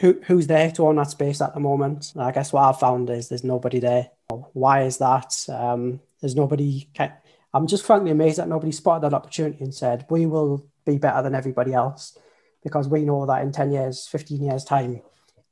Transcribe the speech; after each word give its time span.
who 0.00 0.18
who's 0.24 0.46
there 0.46 0.70
to 0.72 0.86
own 0.86 0.96
that 0.96 1.10
space 1.10 1.40
at 1.40 1.54
the 1.54 1.60
moment? 1.60 2.12
I 2.18 2.32
guess 2.32 2.52
what 2.52 2.62
I've 2.62 2.80
found 2.80 3.10
is 3.10 3.28
there's 3.28 3.44
nobody 3.44 3.78
there. 3.78 4.10
Why 4.54 4.82
is 4.82 4.98
that? 4.98 5.34
Um, 5.48 6.00
there's 6.20 6.34
nobody. 6.34 6.88
I'm 7.52 7.66
just 7.66 7.84
frankly 7.84 8.10
amazed 8.10 8.38
that 8.38 8.48
nobody 8.48 8.72
spotted 8.72 9.04
that 9.04 9.14
opportunity 9.14 9.62
and 9.62 9.74
said 9.74 10.06
we 10.08 10.24
will 10.26 10.66
be 10.86 10.98
better 10.98 11.22
than 11.22 11.34
everybody 11.34 11.74
else 11.74 12.16
because 12.62 12.88
we 12.88 13.02
know 13.02 13.26
that 13.26 13.42
in 13.42 13.52
10 13.52 13.72
years, 13.72 14.06
15 14.06 14.42
years 14.42 14.64
time, 14.64 15.02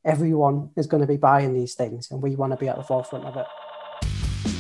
everyone 0.05 0.71
is 0.77 0.87
going 0.87 1.01
to 1.01 1.07
be 1.07 1.17
buying 1.17 1.55
these 1.55 1.75
things 1.75 2.11
and 2.11 2.23
we 2.23 2.37
want 2.37 2.53
to 2.53 2.57
be 2.57 2.69
at 2.69 2.77
the 2.77 2.83
forefront 2.83 3.25
of 3.25 3.37
it. 3.37 3.47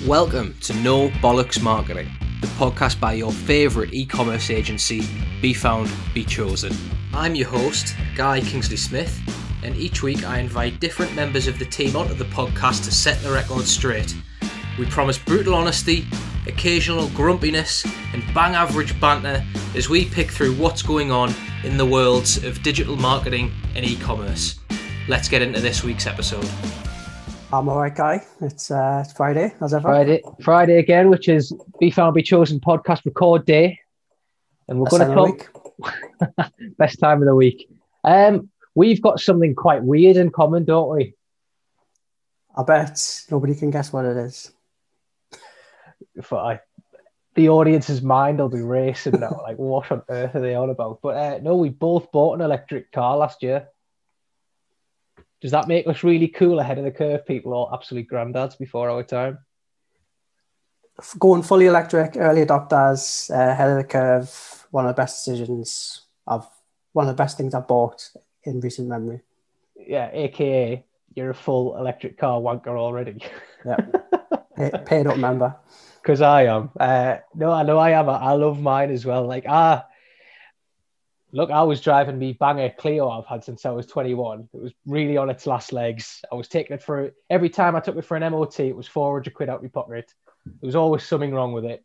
Welcome 0.06 0.56
to 0.62 0.74
No 0.74 1.08
Bollocks 1.08 1.62
Marketing, 1.62 2.10
the 2.40 2.46
podcast 2.48 3.00
by 3.00 3.14
your 3.14 3.32
favourite 3.32 3.94
e 3.94 4.04
commerce 4.04 4.50
agency, 4.50 5.02
Be 5.40 5.54
Found, 5.54 5.90
Be 6.12 6.24
Chosen. 6.24 6.74
I'm 7.14 7.34
your 7.34 7.48
host, 7.48 7.94
Guy 8.16 8.40
Kingsley 8.40 8.76
Smith, 8.76 9.18
and 9.62 9.76
each 9.76 10.02
week 10.02 10.24
I 10.24 10.38
invite 10.38 10.80
different 10.80 11.14
members 11.14 11.46
of 11.46 11.58
the 11.58 11.64
team 11.64 11.96
onto 11.96 12.14
the 12.14 12.24
podcast 12.24 12.84
to 12.84 12.92
set 12.92 13.20
the 13.22 13.30
record 13.30 13.64
straight. 13.64 14.14
We 14.78 14.86
promise 14.86 15.18
brutal 15.18 15.54
honesty, 15.54 16.06
occasional 16.46 17.08
grumpiness, 17.10 17.84
and 18.12 18.22
bang 18.34 18.54
average 18.54 18.98
banter 19.00 19.44
as 19.74 19.88
we 19.88 20.04
pick 20.04 20.30
through 20.30 20.54
what's 20.54 20.82
going 20.82 21.10
on 21.10 21.34
in 21.64 21.76
the 21.76 21.86
worlds 21.86 22.42
of 22.44 22.62
digital 22.62 22.96
marketing 22.96 23.52
and 23.74 23.84
e 23.84 23.96
commerce. 23.96 24.58
Let's 25.08 25.28
get 25.28 25.42
into 25.42 25.60
this 25.60 25.82
week's 25.82 26.06
episode. 26.06 26.48
I'm 27.52 27.68
all 27.68 27.78
right, 27.78 27.94
Guy. 27.94 28.24
It's, 28.42 28.70
uh, 28.70 29.02
it's 29.04 29.14
Friday, 29.14 29.54
as 29.62 29.72
ever. 29.72 29.82
Friday, 29.82 30.22
Friday 30.42 30.78
again, 30.78 31.08
which 31.08 31.28
is 31.28 31.52
Be 31.80 31.90
Found 31.90 32.14
Be 32.14 32.22
Chosen 32.22 32.60
podcast 32.60 33.04
record 33.06 33.46
day. 33.46 33.78
And 34.68 34.78
we're 34.78 34.90
going 34.90 35.08
to 35.08 35.14
talk 35.14 35.50
best 36.78 37.00
time 37.00 37.22
of 37.22 37.26
the 37.26 37.34
week. 37.34 37.70
Um, 38.04 38.50
we've 38.78 39.02
got 39.02 39.18
something 39.18 39.56
quite 39.56 39.82
weird 39.82 40.16
in 40.16 40.30
common, 40.30 40.64
don't 40.64 40.96
we? 40.96 41.14
I 42.56 42.62
bet 42.62 43.24
nobody 43.28 43.56
can 43.56 43.72
guess 43.72 43.92
what 43.92 44.04
it 44.04 44.16
is. 44.16 44.52
For 46.22 46.38
I, 46.38 46.60
the 47.34 47.48
audience's 47.48 48.02
mind 48.02 48.38
will 48.38 48.48
be 48.48 48.62
racing 48.62 49.18
now. 49.18 49.40
like, 49.42 49.56
what 49.56 49.90
on 49.90 50.02
earth 50.08 50.36
are 50.36 50.40
they 50.40 50.54
on 50.54 50.70
about? 50.70 51.00
But 51.02 51.16
uh, 51.16 51.38
no, 51.42 51.56
we 51.56 51.70
both 51.70 52.12
bought 52.12 52.34
an 52.34 52.40
electric 52.40 52.92
car 52.92 53.16
last 53.16 53.42
year. 53.42 53.66
Does 55.40 55.50
that 55.50 55.66
make 55.66 55.88
us 55.88 56.04
really 56.04 56.28
cool 56.28 56.60
ahead 56.60 56.78
of 56.78 56.84
the 56.84 56.92
curve? 56.92 57.26
People 57.26 57.54
all 57.54 57.70
absolute 57.74 58.08
granddads 58.08 58.56
before 58.56 58.90
our 58.90 59.02
time. 59.02 59.38
Going 61.18 61.42
fully 61.42 61.66
electric, 61.66 62.16
early 62.16 62.46
adopters, 62.46 63.28
uh, 63.30 63.50
ahead 63.50 63.70
of 63.70 63.76
the 63.76 63.84
curve. 63.84 64.66
One 64.70 64.86
of 64.86 64.94
the 64.94 65.00
best 65.00 65.24
decisions 65.24 66.02
I've, 66.28 66.46
one 66.92 67.08
of 67.08 67.16
the 67.16 67.20
best 67.20 67.36
things 67.36 67.54
I've 67.54 67.66
bought 67.66 68.08
in 68.48 68.60
recent 68.60 68.88
memory. 68.88 69.20
Yeah, 69.76 70.10
aka 70.12 70.84
you're 71.14 71.30
a 71.30 71.34
full 71.34 71.76
electric 71.76 72.18
car 72.18 72.40
wanker 72.40 72.78
already. 72.78 73.22
Yeah, 73.64 74.78
paid 74.86 75.06
up 75.06 75.18
member. 75.18 75.54
Because 76.02 76.22
I 76.22 76.44
am. 76.44 76.70
Uh, 76.78 77.16
no, 77.34 77.50
I 77.50 77.64
know 77.64 77.76
I 77.76 77.90
am. 77.90 78.08
I 78.08 78.32
love 78.32 78.60
mine 78.62 78.90
as 78.90 79.04
well. 79.04 79.26
Like 79.26 79.44
ah, 79.46 79.84
look, 81.32 81.50
I 81.50 81.62
was 81.62 81.80
driving 81.80 82.18
me 82.18 82.32
banger 82.32 82.70
Clio 82.70 83.10
I've 83.10 83.26
had 83.26 83.44
since 83.44 83.66
I 83.66 83.70
was 83.70 83.86
21. 83.86 84.48
It 84.54 84.62
was 84.62 84.72
really 84.86 85.16
on 85.16 85.28
its 85.28 85.46
last 85.46 85.72
legs. 85.72 86.24
I 86.32 86.34
was 86.34 86.48
taking 86.48 86.74
it 86.74 86.82
for 86.82 87.12
every 87.28 87.50
time 87.50 87.76
I 87.76 87.80
took 87.80 87.96
it 87.96 88.04
for 88.04 88.16
an 88.16 88.30
MOT, 88.32 88.60
it 88.60 88.76
was 88.76 88.86
400 88.86 89.34
quid 89.34 89.48
out 89.48 89.62
my 89.62 89.68
pocket. 89.68 90.14
There 90.46 90.66
was 90.66 90.76
always 90.76 91.02
something 91.02 91.34
wrong 91.34 91.52
with 91.52 91.64
it. 91.64 91.84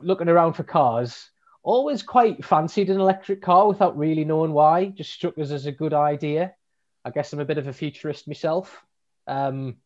Looking 0.00 0.28
around 0.28 0.54
for 0.54 0.64
cars, 0.64 1.30
always 1.62 2.02
quite 2.02 2.44
fancied 2.44 2.90
an 2.90 3.00
electric 3.00 3.42
car 3.42 3.68
without 3.68 3.98
really 3.98 4.24
knowing 4.24 4.52
why. 4.52 4.86
Just 4.86 5.12
struck 5.12 5.38
us 5.38 5.50
as 5.50 5.66
a 5.66 5.72
good 5.72 5.94
idea. 5.94 6.54
I 7.04 7.10
guess 7.10 7.32
I'm 7.32 7.40
a 7.40 7.44
bit 7.44 7.58
of 7.58 7.66
a 7.66 7.72
futurist 7.72 8.28
myself. 8.28 8.82
Um, 9.26 9.76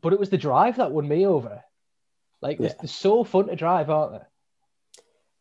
but 0.00 0.12
it 0.12 0.18
was 0.18 0.30
the 0.30 0.38
drive 0.38 0.76
that 0.76 0.92
won 0.92 1.06
me 1.06 1.26
over. 1.26 1.62
Like, 2.40 2.58
yeah. 2.58 2.72
they're 2.78 2.88
so 2.88 3.24
fun 3.24 3.48
to 3.48 3.56
drive, 3.56 3.90
aren't 3.90 4.12
they? 4.12 4.26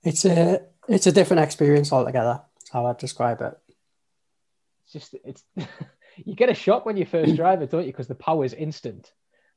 It's 0.09 0.26
a 0.26 0.62
it's 0.88 1.08
a 1.08 1.12
different 1.12 1.44
experience 1.44 1.92
altogether. 1.92 2.42
How 2.72 2.86
I'd 2.86 2.98
describe 2.98 3.42
it. 3.42 3.58
It's 4.84 4.94
just 4.94 5.16
it's 5.24 5.44
you 6.26 6.36
get 6.36 6.50
a 6.50 6.53
shock 6.53 6.86
when 6.86 6.98
you 6.98 7.06
first 7.06 7.36
drive 7.38 7.62
it, 7.62 7.72
don't 7.72 7.86
you? 7.86 7.92
Because 7.92 8.08
the 8.08 8.16
power 8.16 8.46
is 8.46 8.53
instant. 8.53 9.12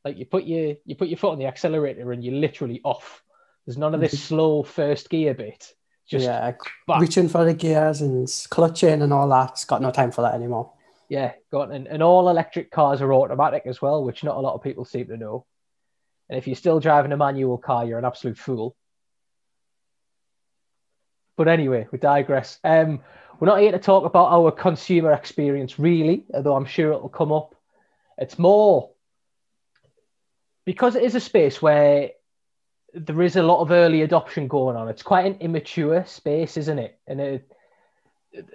Like 0.05 0.19
you 0.19 0.27
put 0.27 0.45
your 0.45 0.77
you 0.85 0.97
put 0.97 1.09
your 1.09 1.19
foot 1.19 1.33
on 1.33 1.39
the 1.39 1.47
accelerator 1.47 2.13
and 2.13 2.25
you're 2.25 2.35
literally 2.35 2.81
off. 2.85 3.23
There's 3.67 3.79
none 3.79 3.95
of 3.95 4.01
this 4.01 4.21
slow 4.21 4.63
first 4.63 5.09
gear 5.09 5.35
bit. 5.35 5.73
Just 6.09 6.25
yeah, 6.25 6.53
reaching 6.99 7.29
for 7.29 7.45
the 7.45 7.55
gears 7.55 8.01
and 8.01 8.29
clutching 8.51 9.03
and 9.03 9.13
all 9.13 9.29
that. 9.29 9.51
It's 9.53 9.65
got 9.65 9.81
no 9.81 9.91
time 9.91 10.11
for 10.11 10.23
that 10.23 10.35
anymore. 10.35 10.73
Yeah, 11.09 11.33
got 11.51 11.71
and, 11.71 11.87
and 11.87 12.03
all 12.03 12.29
electric 12.29 12.71
cars 12.71 13.01
are 13.01 13.15
automatic 13.15 13.63
as 13.67 13.81
well, 13.81 14.05
which 14.05 14.25
not 14.25 14.37
a 14.37 14.41
lot 14.41 14.55
of 14.55 14.63
people 14.63 14.85
seem 14.85 15.07
to 15.07 15.17
know. 15.17 15.47
And 16.29 16.39
if 16.39 16.47
you're 16.47 16.57
still 16.57 16.81
driving 16.81 17.13
a 17.13 17.17
manual 17.17 17.59
car, 17.59 17.85
you're 17.85 17.99
an 17.99 18.05
absolute 18.05 18.39
fool. 18.39 18.75
But 21.37 21.49
anyway, 21.49 21.87
we 21.93 21.99
digress. 21.99 22.59
Um, 22.65 23.01
we're 23.39 23.49
not 23.49 23.61
here 23.61 23.73
to 23.73 23.79
talk 23.79 24.05
about 24.05 24.33
our 24.33 24.51
consumer 24.51 25.13
experience, 25.13 25.79
really, 25.79 26.25
although 26.35 26.57
I'm 26.57 26.67
sure 26.67 26.93
it'll 26.93 27.09
come 27.09 27.33
up. 27.33 27.55
It's 28.19 28.39
more 28.39 28.91
because 30.65 30.95
it 30.97 31.03
is 31.03 31.15
a 31.15 31.21
space 31.21 31.61
where 31.61 32.11
there 32.95 33.23
is 33.23 33.37
a 33.37 33.43
lot 33.43 33.61
of 33.61 33.71
early 33.71 34.03
adoption 34.03 34.49
going 34.49 34.77
on. 34.77 34.89
It's 34.89 35.03
quite 35.03 35.27
an 35.27 35.37
immature 35.41 36.05
space, 36.07 36.57
isn't 36.57 36.79
it? 36.79 36.99
And 37.07 37.21
it, 37.21 37.53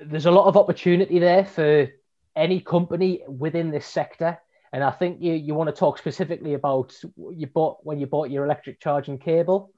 there's 0.01 0.25
a 0.25 0.31
lot 0.31 0.47
of 0.47 0.57
opportunity 0.57 1.19
there 1.19 1.45
for 1.45 1.89
any 2.35 2.59
company 2.59 3.21
within 3.27 3.71
this 3.71 3.85
sector. 3.85 4.37
And 4.71 4.83
I 4.83 4.91
think 4.91 5.21
you, 5.21 5.33
you 5.33 5.53
want 5.53 5.69
to 5.69 5.75
talk 5.75 5.97
specifically 5.97 6.53
about 6.53 6.93
you 7.31 7.47
bought 7.47 7.77
when 7.83 7.99
you 7.99 8.05
bought 8.05 8.29
your 8.29 8.45
electric 8.45 8.79
charging 8.79 9.17
cable. 9.17 9.71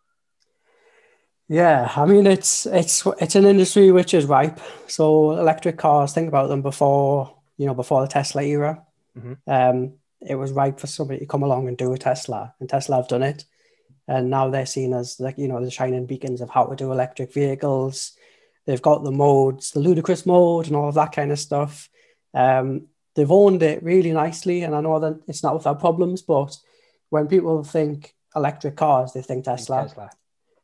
Yeah, 1.48 1.92
I 1.96 2.06
mean 2.06 2.28
it's 2.28 2.66
it's 2.66 3.06
it's 3.19 3.36
an 3.36 3.46
industry 3.46 3.92
which 3.92 4.14
is 4.14 4.25
ripe. 4.25 4.59
So 4.88 5.31
electric 5.31 5.78
cars, 5.78 6.14
think 6.14 6.28
about 6.28 6.50
them 6.50 6.62
before 6.62 7.36
you 7.58 7.66
know 7.66 7.74
before 7.74 8.02
the 8.02 8.08
Tesla 8.08 8.44
era. 8.44 8.84
Mm-hmm. 9.18 9.34
Um, 9.48 9.94
it 10.22 10.36
was 10.36 10.52
ripe 10.52 10.80
for 10.80 10.88
somebody 10.88 11.19
to 11.19 11.25
come 11.25 11.44
along 11.44 11.68
and 11.68 11.78
do 11.78 11.94
a 11.94 11.98
Tesla, 11.98 12.53
and 12.59 12.69
Tesla 12.69 12.98
have 12.98 13.08
done 13.08 13.24
it, 13.24 13.46
and 14.09 14.30
now 14.30 14.50
they're 14.50 14.66
seen 14.66 14.94
as 14.94 15.20
like 15.20 15.38
you 15.38 15.47
know 15.47 15.64
the 15.64 15.70
shining 15.70 16.08
beacons 16.08 16.42
of 16.42 16.50
how 16.50 16.66
to 16.66 16.75
do 16.75 16.92
electric 16.92 17.31
vehicles. 17.31 18.14
They've 18.66 18.81
got 18.81 19.03
the 19.03 19.12
modes, 19.12 19.72
the 19.72 19.80
ludicrous 19.80 20.25
mode, 20.25 20.68
and 20.68 20.75
all 20.75 20.90
of 20.90 20.96
that 20.96 21.12
kind 21.12 21.31
of 21.31 21.40
stuff. 21.40 21.90
Um, 22.34 22.88
they've 23.16 23.31
owned 23.31 23.62
it 23.62 23.84
really 23.84 24.12
nicely, 24.12 24.64
and 24.64 24.75
I 24.75 24.81
know 24.81 25.00
that 25.00 25.22
it's 25.28 25.44
not 25.44 25.53
without 25.53 25.80
problems, 25.80 26.24
but 26.24 26.58
when 27.09 27.28
people 27.28 27.64
think 27.64 28.16
electric 28.36 28.75
cars, 28.75 29.14
they 29.14 29.22
think 29.22 29.46
Tesla. 29.46 29.84
Tesla 29.84 30.09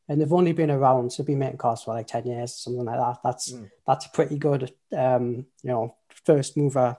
and 0.07 0.21
they've 0.21 0.33
only 0.33 0.51
been 0.51 0.71
around 0.71 1.11
to 1.11 1.23
be 1.23 1.35
making 1.35 1.57
cars 1.57 1.83
for 1.83 1.93
like 1.93 2.07
10 2.07 2.27
years 2.27 2.51
or 2.51 2.57
something 2.57 2.85
like 2.85 2.99
that 2.99 3.17
that's 3.23 3.53
mm. 3.53 3.69
that's 3.87 4.05
a 4.05 4.09
pretty 4.09 4.37
good 4.37 4.71
um 4.95 5.45
you 5.63 5.69
know 5.69 5.95
first 6.25 6.55
mover 6.55 6.95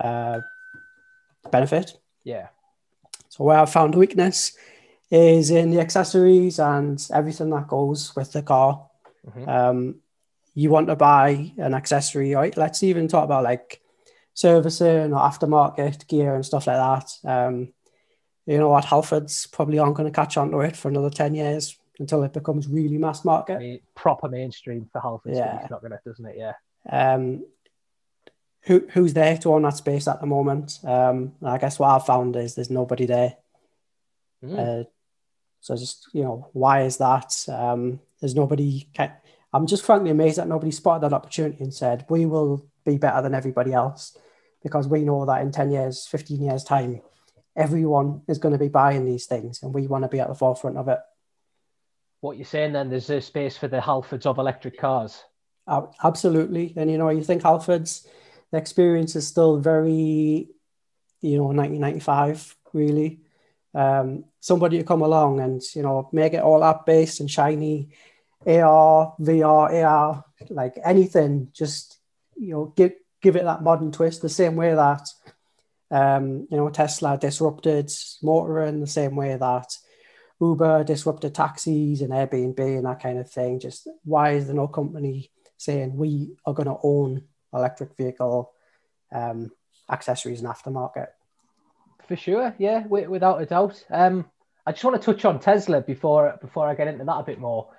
uh 0.00 0.38
benefit 1.50 1.98
yeah 2.22 2.48
so 3.28 3.42
where 3.42 3.58
i 3.58 3.64
found 3.64 3.96
weakness 3.96 4.56
is 5.10 5.50
in 5.50 5.70
the 5.70 5.80
accessories 5.80 6.58
and 6.58 7.06
everything 7.12 7.50
that 7.50 7.68
goes 7.68 8.14
with 8.16 8.32
the 8.32 8.42
car 8.42 8.86
mm-hmm. 9.26 9.48
um 9.48 9.96
you 10.54 10.70
want 10.70 10.86
to 10.86 10.96
buy 10.96 11.52
an 11.58 11.74
accessory 11.74 12.34
right 12.34 12.56
let's 12.56 12.82
even 12.82 13.08
talk 13.08 13.24
about 13.24 13.44
like 13.44 13.80
servicing 14.32 15.12
or 15.12 15.20
aftermarket 15.20 16.06
gear 16.08 16.34
and 16.34 16.46
stuff 16.46 16.66
like 16.66 16.76
that 16.76 17.30
um 17.30 17.72
you 18.46 18.58
know 18.58 18.68
what 18.68 18.84
halfords 18.84 19.50
probably 19.50 19.78
aren't 19.78 19.96
going 19.96 20.10
to 20.10 20.14
catch 20.14 20.36
on 20.36 20.50
to 20.50 20.60
it 20.60 20.76
for 20.76 20.88
another 20.88 21.10
10 21.10 21.34
years 21.34 21.78
until 21.98 22.22
it 22.24 22.32
becomes 22.32 22.68
really 22.68 22.98
mass 22.98 23.24
market. 23.24 23.56
I 23.56 23.58
mean, 23.58 23.80
proper 23.94 24.28
mainstream 24.28 24.88
for 24.92 25.00
Halfords. 25.00 25.36
Yeah, 25.36 25.60
it's 25.60 25.70
not 25.70 25.82
gonna, 25.82 26.00
doesn't 26.04 26.26
it? 26.26 26.36
Yeah. 26.36 26.54
Um, 26.90 27.44
who 28.62 28.86
who's 28.92 29.14
there 29.14 29.36
to 29.38 29.54
own 29.54 29.62
that 29.62 29.76
space 29.76 30.08
at 30.08 30.20
the 30.20 30.26
moment? 30.26 30.78
Um, 30.84 31.34
I 31.44 31.58
guess 31.58 31.78
what 31.78 31.90
I've 31.90 32.06
found 32.06 32.36
is 32.36 32.54
there's 32.54 32.70
nobody 32.70 33.06
there. 33.06 33.36
Mm. 34.42 34.58
Uh, 34.58 34.84
so 35.64 35.74
just 35.76 36.08
you 36.12 36.22
know, 36.22 36.48
why 36.52 36.82
is 36.82 36.98
that? 36.98 37.32
Um, 37.48 38.00
there's 38.20 38.34
nobody. 38.34 38.88
I'm 39.52 39.66
just 39.66 39.84
frankly 39.84 40.10
amazed 40.10 40.38
that 40.38 40.48
nobody 40.48 40.70
spotted 40.70 41.02
that 41.02 41.14
opportunity 41.14 41.62
and 41.62 41.72
said 41.72 42.06
we 42.08 42.26
will 42.26 42.66
be 42.84 42.98
better 42.98 43.22
than 43.22 43.34
everybody 43.34 43.72
else 43.72 44.16
because 44.62 44.86
we 44.86 45.04
know 45.04 45.24
that 45.26 45.42
in 45.42 45.52
10 45.52 45.70
years 45.70 46.06
15 46.06 46.42
years 46.42 46.64
time 46.64 47.00
everyone 47.56 48.20
is 48.28 48.38
going 48.38 48.52
to 48.52 48.58
be 48.58 48.68
buying 48.68 49.06
these 49.06 49.26
things 49.26 49.62
and 49.62 49.72
we 49.72 49.86
want 49.86 50.04
to 50.04 50.08
be 50.08 50.20
at 50.20 50.28
the 50.28 50.34
forefront 50.34 50.76
of 50.76 50.88
it 50.88 50.98
what 52.24 52.38
you're 52.38 52.46
saying 52.46 52.72
then, 52.72 52.88
there's 52.88 53.10
a 53.10 53.20
space 53.20 53.58
for 53.58 53.68
the 53.68 53.80
Halfords 53.80 54.24
of 54.24 54.38
electric 54.38 54.78
cars. 54.78 55.22
Uh, 55.66 55.82
absolutely. 56.02 56.72
And, 56.74 56.90
you 56.90 56.96
know, 56.96 57.10
you 57.10 57.22
think 57.22 57.42
Halfords, 57.42 58.06
the 58.50 58.56
experience 58.56 59.14
is 59.14 59.26
still 59.26 59.58
very, 59.58 60.48
you 61.20 61.36
know, 61.36 61.44
1995, 61.44 62.56
really. 62.72 63.20
Um, 63.74 64.24
somebody 64.40 64.78
to 64.78 64.84
come 64.84 65.02
along 65.02 65.40
and, 65.40 65.60
you 65.74 65.82
know, 65.82 66.08
make 66.12 66.32
it 66.32 66.42
all 66.42 66.62
app 66.62 66.86
based 66.86 67.20
and 67.20 67.30
shiny, 67.30 67.90
AR, 68.46 69.14
VR, 69.20 69.84
AR, 69.84 70.24
like 70.50 70.78
anything, 70.84 71.48
just, 71.52 71.98
you 72.36 72.52
know, 72.52 72.72
give, 72.76 72.92
give 73.20 73.36
it 73.36 73.44
that 73.44 73.62
modern 73.62 73.90
twist, 73.90 74.22
the 74.22 74.28
same 74.28 74.54
way 74.54 74.74
that 74.74 75.08
um, 75.90 76.46
you 76.50 76.56
know 76.56 76.68
Tesla 76.70 77.16
disrupted 77.16 77.90
motor 78.22 78.48
motoring, 78.48 78.80
the 78.80 78.86
same 78.86 79.14
way 79.16 79.36
that 79.36 79.76
Uber 80.40 80.84
disrupted 80.84 81.34
taxis 81.34 82.00
and 82.00 82.10
Airbnb 82.10 82.58
and 82.58 82.84
that 82.84 83.00
kind 83.00 83.18
of 83.18 83.30
thing. 83.30 83.60
Just 83.60 83.88
why 84.04 84.32
is 84.32 84.46
there 84.46 84.56
no 84.56 84.66
company 84.66 85.30
saying 85.56 85.96
we 85.96 86.32
are 86.44 86.54
going 86.54 86.68
to 86.68 86.78
own 86.82 87.22
electric 87.52 87.96
vehicle 87.96 88.52
um, 89.12 89.52
accessories 89.90 90.40
and 90.40 90.48
aftermarket? 90.48 91.08
For 92.08 92.16
sure, 92.16 92.54
yeah, 92.58 92.86
without 92.86 93.40
a 93.40 93.46
doubt. 93.46 93.82
Um, 93.90 94.26
I 94.66 94.72
just 94.72 94.84
want 94.84 95.00
to 95.00 95.12
touch 95.12 95.24
on 95.24 95.40
Tesla 95.40 95.80
before 95.80 96.36
before 96.40 96.68
I 96.68 96.74
get 96.74 96.88
into 96.88 97.04
that 97.04 97.16
a 97.16 97.22
bit 97.22 97.38
more. 97.38 97.70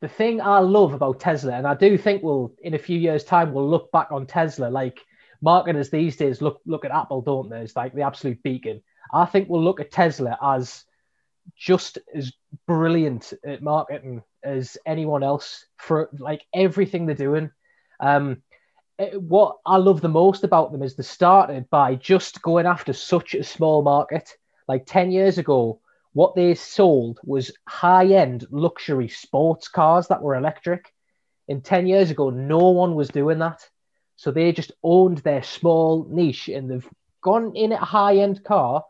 The 0.00 0.08
thing 0.08 0.40
I 0.40 0.58
love 0.58 0.94
about 0.94 1.20
Tesla, 1.20 1.52
and 1.52 1.66
I 1.66 1.74
do 1.74 1.96
think 1.96 2.22
we'll 2.22 2.52
in 2.62 2.74
a 2.74 2.78
few 2.78 2.98
years' 2.98 3.24
time 3.24 3.52
we'll 3.52 3.68
look 3.68 3.92
back 3.92 4.10
on 4.10 4.26
Tesla 4.26 4.66
like 4.66 5.00
marketers 5.40 5.90
these 5.90 6.16
days 6.16 6.42
look 6.42 6.60
look 6.66 6.84
at 6.84 6.90
Apple, 6.90 7.22
don't 7.22 7.50
they? 7.50 7.60
It's 7.60 7.76
like 7.76 7.94
the 7.94 8.02
absolute 8.02 8.42
beacon. 8.42 8.82
I 9.12 9.26
think 9.26 9.48
we'll 9.48 9.62
look 9.62 9.80
at 9.80 9.92
Tesla 9.92 10.38
as 10.42 10.84
just 11.56 11.98
as 12.14 12.32
brilliant 12.66 13.32
at 13.44 13.62
marketing 13.62 14.22
as 14.42 14.76
anyone 14.86 15.22
else 15.22 15.66
for 15.76 16.08
like 16.18 16.42
everything 16.54 17.06
they're 17.06 17.14
doing. 17.14 17.50
Um, 18.00 18.42
Uh, 19.02 19.18
what 19.18 19.58
I 19.66 19.78
love 19.78 20.00
the 20.00 20.08
most 20.08 20.44
about 20.44 20.70
them 20.70 20.82
is 20.82 20.94
they 20.94 21.02
started 21.02 21.68
by 21.70 21.96
just 21.96 22.40
going 22.42 22.66
after 22.66 22.92
such 22.92 23.34
a 23.34 23.42
small 23.42 23.82
market. 23.82 24.36
Like 24.68 24.86
10 24.86 25.10
years 25.10 25.38
ago, 25.38 25.80
what 26.12 26.36
they 26.36 26.54
sold 26.54 27.18
was 27.24 27.56
high 27.66 28.06
end 28.06 28.46
luxury 28.50 29.08
sports 29.08 29.68
cars 29.68 30.08
that 30.08 30.22
were 30.22 30.36
electric. 30.36 30.92
And 31.48 31.64
10 31.64 31.86
years 31.86 32.10
ago, 32.10 32.30
no 32.30 32.70
one 32.70 32.94
was 32.94 33.08
doing 33.08 33.40
that. 33.40 33.68
So 34.16 34.30
they 34.30 34.52
just 34.52 34.72
owned 34.84 35.18
their 35.18 35.42
small 35.42 36.06
niche 36.08 36.48
and 36.48 36.70
they've 36.70 36.88
gone 37.22 37.56
in 37.56 37.72
a 37.72 37.84
high 37.84 38.18
end 38.18 38.44
car, 38.44 38.84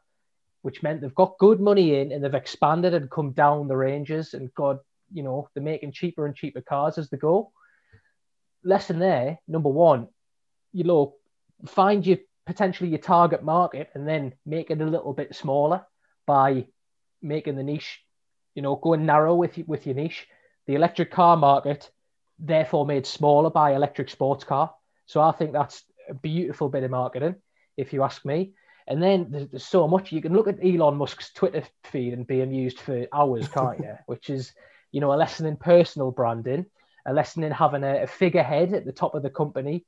which 0.60 0.82
meant 0.82 1.00
they've 1.00 1.14
got 1.14 1.38
good 1.38 1.60
money 1.60 2.00
in 2.00 2.12
and 2.12 2.22
they've 2.22 2.34
expanded 2.34 2.92
and 2.92 3.10
come 3.10 3.32
down 3.32 3.68
the 3.68 3.76
ranges 3.76 4.34
and 4.34 4.52
got, 4.54 4.78
you 5.12 5.22
know, 5.22 5.48
they're 5.54 5.62
making 5.62 5.92
cheaper 5.92 6.26
and 6.26 6.36
cheaper 6.36 6.60
cars 6.60 6.98
as 6.98 7.08
they 7.08 7.16
go. 7.16 7.50
Lesson 8.64 8.98
there, 8.98 9.38
number 9.48 9.68
one, 9.68 10.08
you 10.72 10.84
know, 10.84 11.14
find 11.66 12.06
your 12.06 12.18
potentially 12.46 12.90
your 12.90 12.98
target 12.98 13.42
market 13.42 13.90
and 13.94 14.06
then 14.06 14.34
make 14.44 14.70
it 14.70 14.80
a 14.80 14.84
little 14.84 15.12
bit 15.12 15.34
smaller 15.34 15.84
by 16.26 16.66
making 17.20 17.56
the 17.56 17.62
niche, 17.62 18.00
you 18.54 18.62
know, 18.62 18.76
going 18.76 19.06
narrow 19.06 19.34
with 19.34 19.56
with 19.66 19.86
your 19.86 19.94
niche. 19.94 20.26
The 20.66 20.74
electric 20.74 21.10
car 21.10 21.36
market, 21.36 21.90
therefore, 22.38 22.86
made 22.86 23.06
smaller 23.06 23.50
by 23.50 23.74
electric 23.74 24.10
sports 24.10 24.44
car. 24.44 24.72
So 25.06 25.20
I 25.20 25.32
think 25.32 25.52
that's 25.52 25.82
a 26.08 26.14
beautiful 26.14 26.68
bit 26.68 26.84
of 26.84 26.90
marketing, 26.90 27.36
if 27.76 27.92
you 27.92 28.02
ask 28.02 28.24
me. 28.24 28.52
And 28.86 29.02
then 29.02 29.28
there's, 29.30 29.48
there's 29.48 29.64
so 29.64 29.86
much 29.86 30.12
you 30.12 30.20
can 30.20 30.32
look 30.32 30.48
at 30.48 30.64
Elon 30.64 30.96
Musk's 30.96 31.32
Twitter 31.32 31.62
feed 31.84 32.12
and 32.12 32.26
be 32.26 32.40
amused 32.40 32.80
for 32.80 33.06
hours, 33.12 33.48
can't 33.48 33.78
you? 33.78 33.94
Which 34.06 34.30
is, 34.30 34.52
you 34.90 35.00
know, 35.00 35.12
a 35.12 35.16
lesson 35.16 35.46
in 35.46 35.56
personal 35.56 36.10
branding, 36.10 36.66
a 37.06 37.12
lesson 37.12 37.44
in 37.44 37.52
having 37.52 37.84
a, 37.84 38.02
a 38.02 38.06
figurehead 38.06 38.74
at 38.74 38.84
the 38.84 38.92
top 38.92 39.14
of 39.14 39.22
the 39.22 39.30
company. 39.30 39.84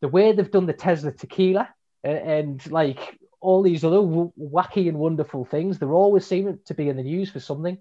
The 0.00 0.08
way 0.08 0.32
they've 0.32 0.50
done 0.50 0.66
the 0.66 0.72
Tesla 0.72 1.12
tequila 1.12 1.68
and, 2.02 2.18
and 2.18 2.72
like 2.72 3.18
all 3.40 3.62
these 3.62 3.84
other 3.84 3.96
w- 3.96 4.32
wacky 4.40 4.88
and 4.88 4.98
wonderful 4.98 5.44
things. 5.44 5.78
They're 5.78 5.92
always 5.92 6.26
seeming 6.26 6.58
to 6.66 6.74
be 6.74 6.88
in 6.88 6.96
the 6.96 7.02
news 7.02 7.30
for 7.30 7.40
something. 7.40 7.78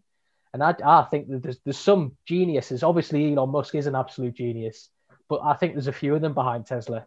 And 0.53 0.61
I, 0.61 0.75
I 0.83 1.03
think 1.03 1.29
that 1.29 1.43
there's, 1.43 1.59
there's 1.63 1.77
some 1.77 2.17
geniuses. 2.25 2.83
Obviously, 2.83 3.31
Elon 3.31 3.51
Musk 3.51 3.73
is 3.75 3.87
an 3.87 3.95
absolute 3.95 4.35
genius, 4.35 4.89
but 5.29 5.41
I 5.43 5.53
think 5.53 5.73
there's 5.73 5.87
a 5.87 5.93
few 5.93 6.13
of 6.13 6.21
them 6.21 6.33
behind 6.33 6.65
Tesla. 6.65 7.05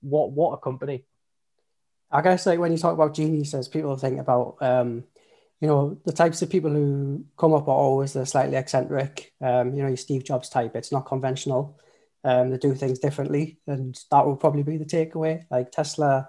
What 0.00 0.30
what 0.30 0.52
a 0.52 0.58
company! 0.58 1.04
I 2.10 2.22
guess 2.22 2.46
like 2.46 2.60
when 2.60 2.70
you 2.70 2.78
talk 2.78 2.94
about 2.94 3.14
geniuses, 3.14 3.66
people 3.66 3.96
think 3.96 4.20
about 4.20 4.58
um, 4.60 5.02
you 5.60 5.68
know 5.68 5.98
the 6.04 6.12
types 6.12 6.42
of 6.42 6.50
people 6.50 6.70
who 6.70 7.24
come 7.36 7.54
up 7.54 7.68
are 7.68 7.76
always 7.76 8.12
the 8.12 8.26
slightly 8.26 8.56
eccentric. 8.56 9.32
Um, 9.40 9.74
you 9.74 9.82
know, 9.82 9.88
your 9.88 9.96
Steve 9.96 10.24
Jobs 10.24 10.48
type. 10.48 10.76
It's 10.76 10.92
not 10.92 11.06
conventional. 11.06 11.78
Um, 12.24 12.50
they 12.50 12.56
do 12.56 12.74
things 12.74 12.98
differently, 12.98 13.58
and 13.66 13.98
that 14.10 14.26
will 14.26 14.36
probably 14.36 14.62
be 14.62 14.78
the 14.78 14.84
takeaway. 14.84 15.44
Like 15.50 15.72
Tesla 15.72 16.28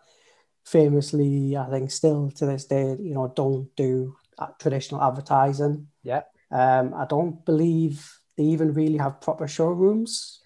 famously, 0.65 1.55
I 1.55 1.69
think, 1.69 1.91
still 1.91 2.31
to 2.31 2.45
this 2.45 2.65
day, 2.65 2.95
you 2.99 3.13
know, 3.13 3.31
don't 3.35 3.73
do 3.75 4.15
traditional 4.59 5.01
advertising. 5.01 5.87
Yeah. 6.03 6.23
Um, 6.51 6.93
I 6.93 7.05
don't 7.05 7.45
believe 7.45 8.11
they 8.37 8.43
even 8.43 8.73
really 8.73 8.97
have 8.97 9.21
proper 9.21 9.47
showrooms. 9.47 10.41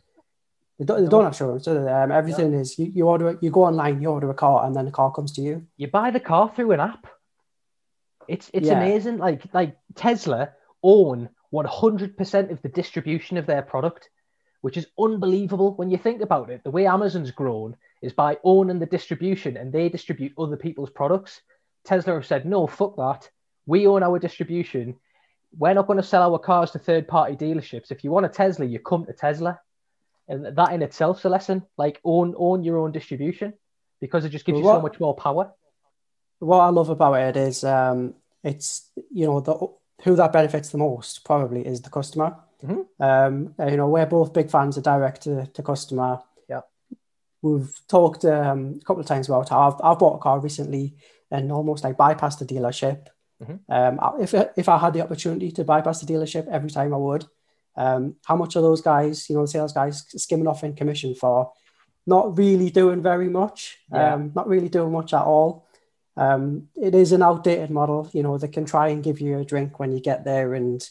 They 0.78 0.86
don't, 0.86 1.04
they 1.04 1.10
don't 1.10 1.24
have 1.24 1.36
showrooms. 1.36 1.66
So 1.66 1.88
um, 1.88 2.12
everything 2.12 2.54
is 2.54 2.78
you, 2.80 2.92
you 2.94 3.08
order 3.08 3.38
you 3.42 3.50
go 3.50 3.66
online, 3.66 4.02
you 4.02 4.10
order 4.10 4.30
a 4.30 4.34
car, 4.34 4.66
and 4.66 4.76
then 4.76 4.86
the 4.86 4.92
car 4.92 5.12
comes 5.12 5.31
to 5.34 5.42
you. 5.42 5.66
You 5.78 5.88
buy 5.88 6.12
the 6.12 6.20
car 6.20 6.52
through 6.56 6.72
an 6.72 6.80
app. 6.80 7.08
It's 8.30 8.50
it's 8.54 8.68
yeah. 8.68 8.80
amazing. 8.80 9.18
Like 9.18 9.44
like 9.54 9.78
Tesla 9.96 10.52
own 10.84 11.30
one 11.50 11.66
hundred 11.66 12.16
percent 12.18 12.52
of 12.52 12.62
the 12.62 12.70
distribution 12.70 13.38
of 13.38 13.46
their 13.46 13.62
product, 13.62 14.10
which 14.62 14.78
is 14.78 14.88
unbelievable 14.98 15.74
when 15.76 15.90
you 15.90 15.98
think 15.98 16.22
about 16.22 16.50
it. 16.50 16.64
The 16.64 16.72
way 16.72 16.86
Amazon's 16.86 17.31
grown, 17.31 17.76
is 18.02 18.14
by 18.14 18.38
owning 18.44 18.80
the 18.80 18.86
distribution 18.86 19.58
and 19.58 19.72
they 19.72 19.90
distribute 19.90 20.34
other 20.38 20.58
people's 20.58 20.90
products. 20.90 21.42
Tesla 21.86 22.14
have 22.14 22.26
said, 22.26 22.46
no, 22.46 22.68
fuck 22.68 22.96
that. 22.98 23.30
We 23.66 23.88
own 23.88 24.04
our 24.04 24.20
distribution. 24.20 24.96
We're 25.58 25.74
not 25.74 25.88
going 25.88 25.98
to 25.98 26.04
sell 26.04 26.31
our 26.31 26.40
cars 26.40 26.72
to 26.72 26.80
third 26.80 27.08
party 27.08 27.36
dealerships. 27.36 27.92
If 27.92 28.04
you 28.04 28.12
want 28.12 28.26
a 28.26 28.30
Tesla, 28.30 28.66
you 28.66 28.80
come 28.80 29.06
to 29.06 29.14
Tesla. 29.14 29.60
And 30.28 30.46
that 30.56 30.74
in 30.74 30.81
itself's 30.81 31.26
a 31.26 31.30
lesson. 31.30 31.64
Like 31.78 32.00
own 32.04 32.36
own 32.38 32.64
your 32.64 32.78
own 32.78 32.92
distribution 32.92 33.54
because 34.00 34.26
it 34.26 34.30
just 34.30 34.46
gives 34.46 34.62
well, 34.62 34.76
you 34.76 34.78
so 34.78 34.81
much 34.81 35.00
more 35.00 35.16
power. 35.16 35.52
What 36.40 36.60
I 36.60 36.70
love 36.70 36.90
about 36.90 37.16
it 37.16 37.38
is 37.38 37.64
um, 37.64 38.16
it's 38.44 38.90
you 39.12 39.26
know 39.26 39.40
the 39.40 39.68
who 40.04 40.16
that 40.16 40.32
benefits 40.32 40.70
the 40.70 40.78
most 40.78 41.26
probably 41.26 41.66
is 41.66 41.82
the 41.82 41.90
customer. 41.90 42.36
Mm-hmm. 42.66 43.04
Um, 43.04 43.56
you 43.70 43.78
know, 43.78 43.88
we're 43.88 44.06
both 44.06 44.34
big 44.34 44.50
fans 44.50 44.78
of 44.78 44.84
direct 44.84 45.22
to, 45.24 45.48
to 45.48 45.64
customer 45.64 46.20
Yeah, 46.50 46.62
we've 47.42 47.74
talked 47.88 48.26
um, 48.26 48.80
a 48.82 48.86
couple 48.86 49.02
of 49.02 49.08
times 49.08 49.28
about 49.28 49.50
how 49.50 49.70
I've, 49.70 49.82
I've 49.84 50.00
bought 50.00 50.16
a 50.16 50.20
car 50.20 50.40
recently 50.40 50.96
and 51.32 51.52
almost 51.52 51.84
like 51.84 51.98
bypassed 51.98 52.40
the 52.40 52.46
dealership. 52.46 53.08
Mm-hmm. 53.42 53.72
Um, 53.72 54.22
if 54.22 54.34
if 54.58 54.68
I 54.68 54.78
had 54.78 54.94
the 54.94 55.02
opportunity 55.02 55.52
to 55.52 55.64
bypass 55.64 56.02
the 56.02 56.14
dealership 56.14 56.48
every 56.48 56.70
time, 56.70 56.94
I 56.94 56.98
would. 56.98 57.26
Um, 57.78 58.16
how 58.26 58.36
much 58.36 58.58
are 58.58 58.62
those 58.62 58.82
guys, 58.82 59.30
you 59.30 59.36
know, 59.36 59.44
the 59.44 59.48
sales 59.48 59.72
guys 59.72 60.06
skimming 60.18 60.48
off 60.48 60.64
in 60.64 60.76
commission 60.76 61.16
for? 61.16 61.54
Not 62.06 62.38
really 62.38 62.70
doing 62.72 63.02
very 63.02 63.30
much. 63.30 63.78
Yeah. 63.94 64.16
Um, 64.16 64.32
not 64.36 64.48
really 64.48 64.70
doing 64.70 64.92
much 64.92 65.14
at 65.14 65.24
all. 65.24 65.69
Um, 66.19 66.68
it 66.76 66.94
is 66.94 67.14
an 67.14 67.23
outdated 67.23 67.69
model. 67.69 68.09
You 68.11 68.23
know, 68.23 68.38
they 68.38 68.49
can 68.49 68.66
try 68.66 68.90
and 68.90 69.04
give 69.04 69.21
you 69.21 69.40
a 69.40 69.45
drink 69.45 69.80
when 69.80 69.94
you 69.94 70.02
get 70.02 70.26
there, 70.26 70.54
and 70.54 70.88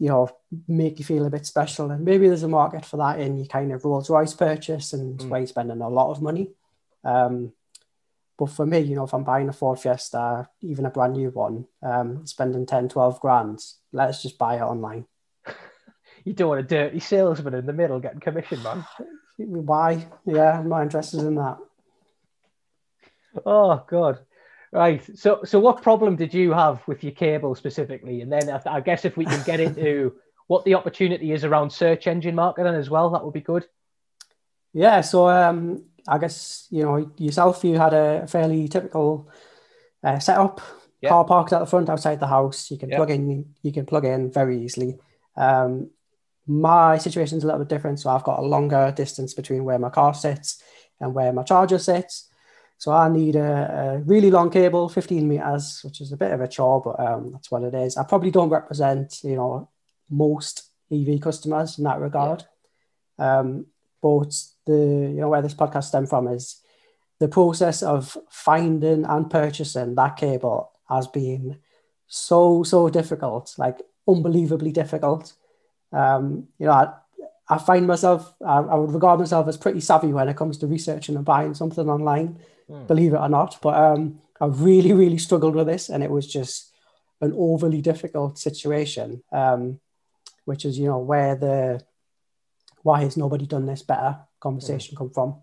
you 0.00 0.08
know, 0.08 0.28
make 0.66 0.98
you 0.98 1.04
feel 1.04 1.26
a 1.26 1.30
bit 1.30 1.46
special. 1.46 1.90
And 1.90 2.04
maybe 2.04 2.26
there's 2.26 2.42
a 2.42 2.48
market 2.48 2.84
for 2.84 2.96
that 2.96 3.20
in 3.20 3.36
your 3.36 3.46
kind 3.46 3.70
of 3.70 3.84
Rolls 3.84 4.10
Royce 4.10 4.34
purchase 4.34 4.94
and 4.94 5.20
mm. 5.20 5.28
where 5.28 5.40
you're 5.40 5.46
spending 5.46 5.80
a 5.80 5.88
lot 5.88 6.10
of 6.10 6.22
money. 6.22 6.50
Um, 7.04 7.52
but 8.38 8.46
for 8.46 8.64
me, 8.64 8.78
you 8.78 8.96
know, 8.96 9.04
if 9.04 9.12
I'm 9.12 9.22
buying 9.22 9.50
a 9.50 9.52
Ford 9.52 9.78
Fiesta, 9.78 10.48
even 10.62 10.86
a 10.86 10.90
brand 10.90 11.12
new 11.12 11.28
one, 11.28 11.66
um, 11.82 12.26
spending 12.26 12.64
10, 12.64 12.88
12 12.88 13.20
grand, 13.20 13.62
let's 13.92 14.22
just 14.22 14.38
buy 14.38 14.56
it 14.56 14.62
online. 14.62 15.04
you 16.24 16.32
don't 16.32 16.48
want 16.48 16.60
a 16.60 16.64
dirty 16.64 17.00
salesman 17.00 17.52
in 17.52 17.66
the 17.66 17.74
middle 17.74 18.00
getting 18.00 18.20
commission, 18.20 18.62
man. 18.62 18.86
Why? 19.36 20.06
Yeah, 20.24 20.58
I'm 20.58 20.70
not 20.70 20.82
interested 20.82 21.20
in 21.20 21.34
that. 21.34 21.58
Oh, 23.44 23.84
God. 23.88 24.18
Right. 24.72 25.02
So, 25.18 25.40
so 25.44 25.58
what 25.58 25.82
problem 25.82 26.16
did 26.16 26.32
you 26.32 26.52
have 26.52 26.86
with 26.86 27.02
your 27.02 27.12
cable 27.12 27.54
specifically? 27.54 28.20
And 28.20 28.32
then 28.32 28.48
I, 28.48 28.60
I 28.66 28.80
guess 28.80 29.04
if 29.04 29.16
we 29.16 29.24
can 29.24 29.42
get 29.44 29.60
into 29.60 30.14
what 30.46 30.64
the 30.64 30.74
opportunity 30.74 31.32
is 31.32 31.44
around 31.44 31.70
search 31.72 32.06
engine 32.06 32.34
marketing 32.34 32.74
as 32.74 32.88
well, 32.88 33.10
that 33.10 33.24
would 33.24 33.34
be 33.34 33.40
good. 33.40 33.66
Yeah. 34.72 35.00
So, 35.00 35.28
um, 35.28 35.84
I 36.08 36.18
guess 36.18 36.66
you 36.70 36.82
know 36.82 37.10
yourself. 37.18 37.64
You 37.64 37.78
had 37.78 37.94
a 37.94 38.26
fairly 38.26 38.68
typical 38.68 39.30
uh, 40.02 40.18
setup. 40.18 40.60
Yep. 41.02 41.10
Car 41.10 41.24
parked 41.24 41.52
at 41.52 41.60
the 41.60 41.66
front 41.66 41.88
outside 41.88 42.20
the 42.20 42.26
house. 42.26 42.70
You 42.70 42.78
can 42.78 42.90
yep. 42.90 42.98
plug 42.98 43.10
in. 43.10 43.54
You 43.62 43.72
can 43.72 43.86
plug 43.86 44.04
in 44.04 44.30
very 44.30 44.62
easily. 44.62 44.98
Um, 45.36 45.90
my 46.46 46.98
situation 46.98 47.38
is 47.38 47.44
a 47.44 47.46
little 47.46 47.60
bit 47.60 47.68
different. 47.68 48.00
So 48.00 48.10
I've 48.10 48.24
got 48.24 48.38
a 48.38 48.42
longer 48.42 48.92
distance 48.96 49.34
between 49.34 49.64
where 49.64 49.78
my 49.78 49.90
car 49.90 50.14
sits 50.14 50.62
and 51.00 51.14
where 51.14 51.32
my 51.32 51.42
charger 51.42 51.78
sits. 51.78 52.29
So 52.80 52.92
I 52.92 53.10
need 53.10 53.36
a, 53.36 53.98
a, 53.98 53.98
really 54.06 54.30
long 54.30 54.48
cable, 54.48 54.88
15 54.88 55.28
meters, 55.28 55.82
which 55.84 56.00
is 56.00 56.12
a 56.12 56.16
bit 56.16 56.32
of 56.32 56.40
a 56.40 56.48
chore, 56.48 56.80
but 56.80 56.98
um, 56.98 57.32
that's 57.32 57.50
what 57.50 57.62
it 57.62 57.74
is. 57.74 57.98
I 57.98 58.04
probably 58.04 58.30
don't 58.30 58.48
represent, 58.48 59.20
you 59.22 59.36
know, 59.36 59.68
most 60.08 60.70
EV 60.90 61.20
customers 61.20 61.76
in 61.76 61.84
that 61.84 62.00
regard. 62.00 62.44
Yeah. 63.18 63.40
Um, 63.40 63.66
but 64.00 64.34
the, 64.64 64.72
you 64.72 65.20
know, 65.20 65.28
where 65.28 65.42
this 65.42 65.52
podcast 65.52 65.84
stemmed 65.84 66.08
from 66.08 66.26
is 66.28 66.62
the 67.18 67.28
process 67.28 67.82
of 67.82 68.16
finding 68.30 69.04
and 69.04 69.30
purchasing 69.30 69.94
that 69.96 70.16
cable 70.16 70.72
has 70.88 71.06
been 71.06 71.58
so, 72.06 72.62
so 72.62 72.88
difficult, 72.88 73.54
like 73.58 73.76
unbelievably 74.08 74.72
difficult. 74.72 75.34
Um, 75.92 76.48
you 76.58 76.64
know, 76.64 76.72
I, 76.72 76.94
I 77.46 77.58
find 77.58 77.86
myself, 77.86 78.34
I, 78.42 78.60
I, 78.60 78.74
would 78.76 78.94
regard 78.94 79.18
myself 79.18 79.48
as 79.48 79.58
pretty 79.58 79.80
savvy 79.80 80.14
when 80.14 80.30
it 80.30 80.36
comes 80.38 80.56
to 80.58 80.66
researching 80.66 81.16
and 81.16 81.26
buying 81.26 81.52
something 81.52 81.90
online, 81.90 82.38
mm. 82.70 82.86
believe 82.86 83.12
it 83.12 83.20
or 83.20 83.28
not. 83.28 83.58
But 83.60 83.74
um, 83.74 84.20
I 84.40 84.46
really, 84.46 84.92
really 84.92 85.18
struggled 85.18 85.54
with 85.54 85.66
this, 85.66 85.88
and 85.88 86.02
it 86.02 86.10
was 86.10 86.26
just 86.26 86.72
an 87.20 87.34
overly 87.36 87.82
difficult 87.82 88.38
situation, 88.38 89.22
um, 89.32 89.80
which 90.44 90.64
is, 90.64 90.78
you 90.78 90.86
know, 90.86 90.98
where 90.98 91.36
the 91.36 91.84
why 92.82 93.02
has 93.02 93.16
nobody 93.16 93.46
done 93.46 93.66
this 93.66 93.82
better 93.82 94.18
conversation 94.40 94.94
mm. 94.94 94.98
come 94.98 95.10
from. 95.10 95.36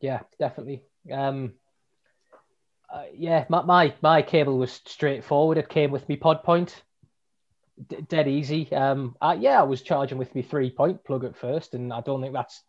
Yeah, 0.00 0.20
definitely. 0.38 0.82
Um, 1.10 1.54
uh, 2.92 3.04
yeah, 3.14 3.44
my, 3.48 3.62
my 3.62 3.94
my 4.00 4.22
cable 4.22 4.58
was 4.58 4.80
straightforward. 4.86 5.58
It 5.58 5.68
came 5.68 5.90
with 5.90 6.08
me 6.08 6.16
Pod 6.16 6.42
Point, 6.42 6.82
D- 7.88 8.02
dead 8.08 8.28
easy. 8.28 8.72
Um, 8.72 9.16
uh, 9.20 9.36
yeah, 9.38 9.60
I 9.60 9.64
was 9.64 9.82
charging 9.82 10.18
with 10.18 10.34
me 10.34 10.42
three 10.42 10.70
point 10.70 11.04
plug 11.04 11.24
at 11.24 11.36
first, 11.36 11.74
and 11.74 11.92
I 11.92 12.00
don't 12.00 12.20
think 12.20 12.34
that's 12.34 12.62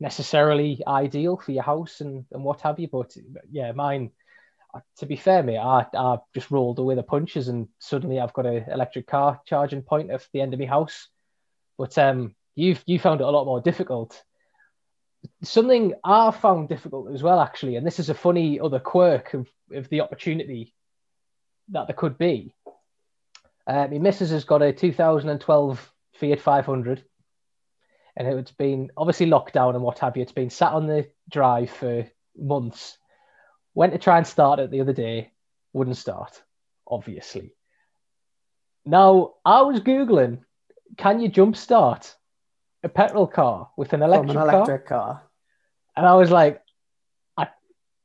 necessarily 0.00 0.80
ideal 0.86 1.36
for 1.36 1.52
your 1.52 1.62
house 1.62 2.00
and, 2.00 2.24
and 2.32 2.42
what 2.42 2.62
have 2.62 2.80
you. 2.80 2.88
But 2.88 3.14
yeah, 3.50 3.72
mine. 3.72 4.10
Uh, 4.72 4.80
to 4.98 5.06
be 5.06 5.16
fair, 5.16 5.42
mate, 5.42 5.58
I, 5.58 5.84
I 5.94 6.18
just 6.32 6.50
rolled 6.52 6.78
away 6.78 6.94
the 6.94 7.02
punches, 7.02 7.48
and 7.48 7.68
suddenly 7.80 8.20
I've 8.20 8.32
got 8.32 8.46
an 8.46 8.66
electric 8.70 9.08
car 9.08 9.40
charging 9.44 9.82
point 9.82 10.10
at 10.10 10.26
the 10.32 10.40
end 10.40 10.54
of 10.54 10.60
my 10.60 10.66
house. 10.66 11.08
But 11.76 11.98
um, 11.98 12.36
you've 12.54 12.82
you 12.86 12.98
found 12.98 13.20
it 13.20 13.24
a 13.24 13.30
lot 13.30 13.46
more 13.46 13.60
difficult 13.60 14.22
something 15.42 15.94
I 16.04 16.30
found 16.30 16.68
difficult 16.68 17.12
as 17.12 17.22
well, 17.22 17.40
actually, 17.40 17.76
and 17.76 17.86
this 17.86 17.98
is 17.98 18.10
a 18.10 18.14
funny 18.14 18.60
other 18.60 18.78
quirk 18.78 19.34
of, 19.34 19.48
of 19.72 19.88
the 19.88 20.00
opportunity 20.00 20.74
that 21.68 21.86
there 21.86 21.96
could 21.96 22.18
be. 22.18 22.54
Uh, 23.66 23.86
my 23.90 23.98
missus 23.98 24.30
has 24.30 24.44
got 24.44 24.62
a 24.62 24.72
2012 24.72 25.92
Fiat 26.14 26.40
500, 26.40 27.04
and 28.26 28.38
it's 28.38 28.52
been 28.52 28.90
obviously 28.96 29.26
locked 29.26 29.54
down 29.54 29.74
and 29.74 29.82
what 29.82 29.98
have 30.00 30.16
you. 30.16 30.22
It's 30.22 30.32
been 30.32 30.50
sat 30.50 30.72
on 30.72 30.86
the 30.86 31.08
drive 31.30 31.70
for 31.70 32.06
months. 32.36 32.98
Went 33.74 33.92
to 33.94 33.98
try 33.98 34.18
and 34.18 34.26
start 34.26 34.58
it 34.58 34.70
the 34.70 34.82
other 34.82 34.92
day, 34.92 35.30
wouldn't 35.72 35.96
start, 35.96 36.42
obviously. 36.86 37.54
Now, 38.84 39.34
I 39.44 39.62
was 39.62 39.80
Googling, 39.80 40.40
can 40.96 41.20
you 41.20 41.28
jump 41.28 41.56
start 41.56 42.14
a 42.82 42.88
petrol 42.88 43.26
car 43.26 43.70
with 43.76 43.92
an 43.94 44.02
electric, 44.02 44.30
an 44.30 44.36
electric 44.36 44.86
car. 44.86 45.06
car. 45.14 45.22
And 45.96 46.06
I 46.06 46.14
was 46.14 46.30
like, 46.30 46.62
I 47.36 47.48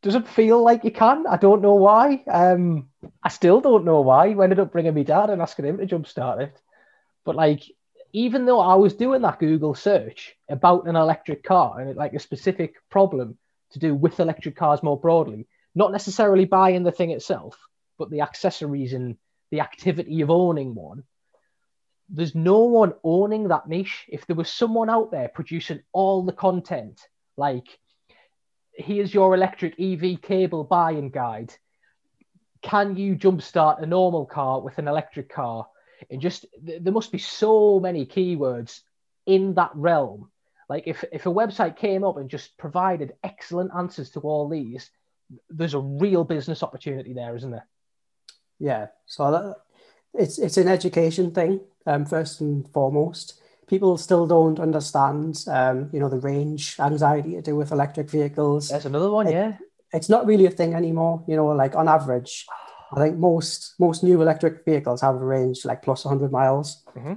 doesn't 0.01 0.27
feel 0.27 0.63
like 0.63 0.83
you 0.83 0.91
can. 0.91 1.25
I 1.27 1.37
don't 1.37 1.61
know 1.61 1.75
why. 1.75 2.23
Um, 2.27 2.89
I 3.23 3.29
still 3.29 3.59
don't 3.59 3.85
know 3.85 4.01
why. 4.01 4.29
We 4.29 4.43
ended 4.43 4.59
up 4.59 4.71
bringing 4.71 4.93
me 4.93 5.03
dad 5.03 5.29
and 5.29 5.41
asking 5.41 5.65
him 5.65 5.77
to 5.77 5.87
jumpstart 5.87 6.41
it. 6.41 6.61
But 7.25 7.35
like, 7.35 7.63
even 8.15 8.45
though 8.45 8.61
I 8.61 8.75
was 8.75 8.93
doing 8.93 9.23
that 9.23 9.39
Google 9.39 9.75
search 9.75 10.37
about 10.47 10.87
an 10.87 10.95
electric 10.95 11.43
car 11.43 11.81
and 11.81 11.97
like 11.97 12.13
a 12.13 12.19
specific 12.19 12.75
problem 12.89 13.37
to 13.71 13.79
do 13.79 13.93
with 13.93 14.21
electric 14.21 14.55
cars 14.55 14.81
more 14.81 14.97
broadly, 14.97 15.49
not 15.75 15.91
necessarily 15.91 16.45
buying 16.45 16.83
the 16.83 16.93
thing 16.93 17.11
itself, 17.11 17.59
but 17.99 18.09
the 18.09 18.21
accessories 18.21 18.93
and 18.93 19.17
the 19.51 19.59
activity 19.59 20.21
of 20.21 20.31
owning 20.31 20.73
one, 20.73 21.03
there's 22.07 22.33
no 22.33 22.59
one 22.59 22.93
owning 23.03 23.49
that 23.49 23.67
niche. 23.67 24.05
If 24.07 24.25
there 24.27 24.37
was 24.37 24.49
someone 24.49 24.89
out 24.89 25.11
there 25.11 25.27
producing 25.27 25.81
all 25.91 26.23
the 26.23 26.31
content, 26.31 27.01
like 27.35 27.67
here's 28.73 29.13
your 29.13 29.35
electric 29.35 29.77
EV 29.77 30.21
cable 30.21 30.63
buying 30.63 31.09
guide, 31.09 31.53
can 32.61 32.95
you 32.95 33.17
jumpstart 33.17 33.83
a 33.83 33.85
normal 33.85 34.25
car 34.25 34.61
with 34.61 34.77
an 34.77 34.87
electric 34.87 35.27
car? 35.27 35.67
And 36.09 36.21
just 36.21 36.45
there 36.61 36.93
must 36.93 37.11
be 37.11 37.17
so 37.17 37.79
many 37.79 38.05
keywords 38.05 38.81
in 39.25 39.53
that 39.55 39.71
realm. 39.73 40.29
Like 40.67 40.87
if, 40.87 41.03
if 41.11 41.25
a 41.25 41.33
website 41.33 41.77
came 41.77 42.03
up 42.03 42.17
and 42.17 42.29
just 42.29 42.57
provided 42.57 43.13
excellent 43.23 43.71
answers 43.75 44.09
to 44.11 44.19
all 44.21 44.49
these, 44.49 44.89
there's 45.49 45.73
a 45.73 45.79
real 45.79 46.23
business 46.23 46.63
opportunity 46.63 47.13
there, 47.13 47.35
isn't 47.35 47.51
there? 47.51 47.67
Yeah. 48.59 48.87
So 49.05 49.31
that, 49.31 49.55
it's 50.13 50.39
it's 50.39 50.57
an 50.57 50.67
education 50.67 51.31
thing 51.31 51.61
um, 51.85 52.05
first 52.05 52.41
and 52.41 52.67
foremost. 52.69 53.41
People 53.67 53.97
still 53.97 54.27
don't 54.27 54.59
understand, 54.59 55.43
um, 55.47 55.89
you 55.91 55.99
know, 55.99 56.09
the 56.09 56.19
range 56.19 56.79
anxiety 56.79 57.33
to 57.33 57.41
do 57.41 57.55
with 57.55 57.71
electric 57.71 58.09
vehicles. 58.09 58.69
That's 58.69 58.85
another 58.85 59.09
one, 59.09 59.27
it, 59.27 59.33
yeah. 59.33 59.57
It's 59.91 60.09
not 60.09 60.25
really 60.25 60.45
a 60.45 60.51
thing 60.51 60.73
anymore. 60.73 61.23
You 61.27 61.35
know, 61.35 61.47
like 61.47 61.75
on 61.75 61.87
average, 61.87 62.45
I 62.91 62.99
think 62.99 63.17
most 63.17 63.75
most 63.79 64.03
new 64.03 64.21
electric 64.21 64.65
vehicles 64.65 65.01
have 65.01 65.15
a 65.15 65.25
range 65.25 65.65
like 65.65 65.81
plus 65.81 66.05
100 66.05 66.31
miles. 66.31 66.83
Mm-hmm. 66.95 67.13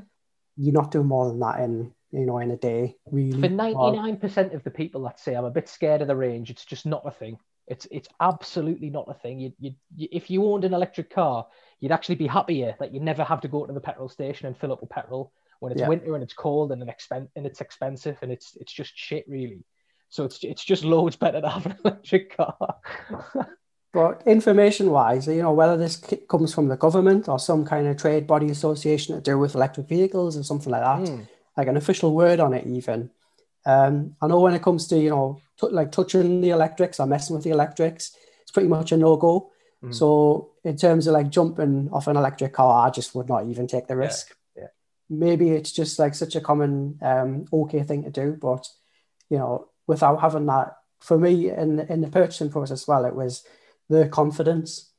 You're 0.56 0.74
not 0.74 0.90
doing 0.90 1.06
more 1.06 1.28
than 1.28 1.40
that 1.40 1.60
in 1.60 1.92
you 2.10 2.26
know 2.26 2.38
in 2.38 2.50
a 2.50 2.56
day. 2.56 2.96
Really, 3.10 3.40
for 3.40 3.48
99 3.48 4.16
percent 4.16 4.54
of 4.54 4.64
the 4.64 4.70
people 4.70 5.02
that 5.04 5.20
say 5.20 5.34
I'm 5.34 5.44
a 5.44 5.50
bit 5.50 5.68
scared 5.68 6.02
of 6.02 6.08
the 6.08 6.16
range, 6.16 6.50
it's 6.50 6.64
just 6.64 6.86
not 6.86 7.02
a 7.04 7.10
thing. 7.10 7.38
It's 7.66 7.86
it's 7.90 8.08
absolutely 8.20 8.90
not 8.90 9.06
a 9.08 9.14
thing. 9.14 9.40
You, 9.40 9.52
you, 9.58 9.74
you 9.94 10.08
if 10.10 10.30
you 10.30 10.44
owned 10.46 10.64
an 10.64 10.74
electric 10.74 11.10
car, 11.10 11.46
you'd 11.80 11.92
actually 11.92 12.16
be 12.16 12.26
happier 12.26 12.74
that 12.80 12.92
you 12.94 13.00
never 13.00 13.24
have 13.24 13.42
to 13.42 13.48
go 13.48 13.66
to 13.66 13.72
the 13.72 13.80
petrol 13.80 14.08
station 14.08 14.46
and 14.46 14.56
fill 14.56 14.72
up 14.72 14.80
with 14.80 14.90
petrol 14.90 15.32
when 15.60 15.72
it's 15.72 15.80
yeah. 15.80 15.88
winter 15.88 16.14
and 16.14 16.22
it's 16.22 16.34
cold 16.34 16.72
and, 16.72 16.82
an 16.82 16.88
expen- 16.88 17.28
and 17.36 17.44
it's 17.44 17.60
expensive 17.60 18.16
and 18.22 18.32
it's 18.32 18.56
it's 18.56 18.72
just 18.72 18.92
shit 18.96 19.24
really. 19.28 19.64
So 20.08 20.24
it's 20.24 20.42
it's 20.42 20.64
just 20.64 20.84
loads 20.84 21.16
better 21.16 21.40
to 21.40 21.48
have 21.48 21.66
an 21.66 21.76
electric 21.84 22.36
car. 22.36 22.76
but 23.92 24.22
information 24.26 24.90
wise, 24.90 25.26
you 25.26 25.42
know, 25.42 25.52
whether 25.52 25.76
this 25.76 26.02
comes 26.28 26.52
from 26.52 26.68
the 26.68 26.76
government 26.76 27.28
or 27.28 27.38
some 27.38 27.64
kind 27.64 27.86
of 27.86 27.96
trade 27.96 28.26
body 28.26 28.50
association 28.50 29.14
to 29.14 29.20
do 29.20 29.38
with 29.38 29.54
electric 29.54 29.88
vehicles 29.88 30.36
or 30.36 30.42
something 30.42 30.70
like 30.70 30.82
that, 30.82 31.08
mm. 31.08 31.26
like 31.56 31.68
an 31.68 31.76
official 31.76 32.14
word 32.14 32.38
on 32.38 32.52
it, 32.52 32.66
even. 32.66 33.10
Um, 33.64 34.16
I 34.20 34.26
know 34.26 34.40
when 34.40 34.54
it 34.54 34.62
comes 34.62 34.86
to, 34.88 34.98
you 34.98 35.10
know, 35.10 35.40
t- 35.58 35.68
like 35.68 35.90
touching 35.90 36.40
the 36.40 36.50
electrics 36.50 37.00
or 37.00 37.06
messing 37.06 37.34
with 37.34 37.44
the 37.44 37.50
electrics, 37.50 38.14
it's 38.42 38.50
pretty 38.50 38.68
much 38.68 38.92
a 38.92 38.96
no 38.96 39.16
go. 39.16 39.52
Mm. 39.82 39.94
So 39.94 40.50
in 40.64 40.76
terms 40.76 41.06
of 41.06 41.14
like 41.14 41.30
jumping 41.30 41.88
off 41.90 42.08
an 42.08 42.16
electric 42.16 42.52
car, 42.52 42.86
I 42.86 42.90
just 42.90 43.14
would 43.14 43.28
not 43.28 43.46
even 43.46 43.66
take 43.66 43.86
the 43.86 43.96
risk. 43.96 44.36
Yeah. 44.54 44.64
yeah. 44.64 44.68
Maybe 45.08 45.50
it's 45.50 45.72
just 45.72 45.98
like 45.98 46.14
such 46.14 46.36
a 46.36 46.42
common 46.42 46.98
um, 47.00 47.46
okay 47.52 47.82
thing 47.84 48.04
to 48.04 48.10
do, 48.10 48.36
but 48.40 48.68
you 49.30 49.38
know, 49.38 49.68
without 49.86 50.20
having 50.20 50.46
that, 50.46 50.76
for 51.00 51.18
me 51.18 51.50
in 51.50 51.80
in 51.80 52.00
the 52.00 52.08
purchasing 52.08 52.50
process, 52.50 52.86
well, 52.88 53.04
it 53.04 53.14
was 53.14 53.44
the 53.88 54.08
confidence. 54.08 54.90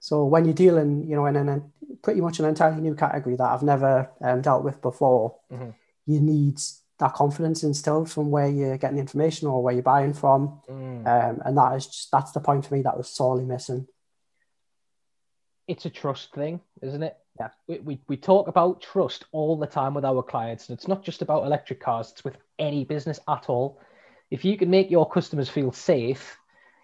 So 0.00 0.24
when 0.24 0.44
you're 0.44 0.54
dealing, 0.54 1.08
you 1.08 1.16
know, 1.16 1.26
in 1.26 1.36
a 1.36 1.62
pretty 2.02 2.20
much 2.20 2.40
an 2.40 2.46
entirely 2.46 2.80
new 2.80 2.94
category 2.94 3.36
that 3.36 3.44
I've 3.50 3.62
never 3.62 4.10
um, 4.20 4.42
dealt 4.42 4.64
with 4.64 4.80
before, 4.82 5.36
mm-hmm. 5.52 5.70
you 6.06 6.20
need 6.20 6.58
that 6.98 7.14
confidence 7.14 7.62
instilled 7.62 8.10
from 8.10 8.30
where 8.30 8.48
you're 8.48 8.78
getting 8.78 8.96
the 8.96 9.00
information 9.00 9.48
or 9.48 9.62
where 9.62 9.74
you're 9.74 9.82
buying 9.82 10.12
from, 10.12 10.60
mm. 10.68 11.06
um, 11.06 11.42
and 11.44 11.56
that 11.56 11.74
is 11.74 11.86
just 11.86 12.10
that's 12.12 12.32
the 12.32 12.40
point 12.40 12.66
for 12.66 12.74
me 12.74 12.82
that 12.82 12.96
was 12.96 13.08
sorely 13.08 13.44
missing 13.44 13.86
it's 15.68 15.86
a 15.86 15.90
trust 15.90 16.34
thing, 16.34 16.60
isn't 16.82 17.02
it? 17.02 17.16
Yeah. 17.38 17.48
We, 17.66 17.78
we, 17.78 18.00
we 18.08 18.16
talk 18.16 18.48
about 18.48 18.82
trust 18.82 19.24
all 19.32 19.56
the 19.56 19.66
time 19.66 19.94
with 19.94 20.04
our 20.04 20.22
clients, 20.22 20.68
and 20.68 20.76
it's 20.76 20.88
not 20.88 21.04
just 21.04 21.22
about 21.22 21.44
electric 21.44 21.80
cars, 21.80 22.10
it's 22.12 22.24
with 22.24 22.36
any 22.58 22.84
business 22.84 23.20
at 23.28 23.48
all. 23.48 23.80
If 24.30 24.44
you 24.44 24.56
can 24.56 24.70
make 24.70 24.90
your 24.90 25.08
customers 25.08 25.48
feel 25.48 25.72
safe, 25.72 26.36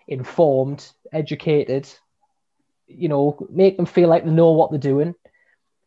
informed, 0.08 0.90
educated, 1.12 1.88
you 2.86 3.08
know, 3.08 3.46
make 3.50 3.76
them 3.76 3.86
feel 3.86 4.08
like 4.08 4.24
they 4.24 4.30
know 4.30 4.52
what 4.52 4.70
they're 4.70 4.80
doing. 4.80 5.14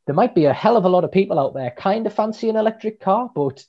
There 0.06 0.16
might 0.16 0.36
be 0.36 0.46
a 0.46 0.54
hell 0.54 0.78
of 0.78 0.86
a 0.86 0.90
lot 0.90 1.04
of 1.04 1.12
people 1.12 1.40
out 1.40 1.54
there 1.54 1.72
kind 1.72 2.06
of 2.08 2.14
fancy 2.14 2.50
an 2.50 2.56
electric 2.56 3.00
car, 3.00 3.30
but 3.34 3.64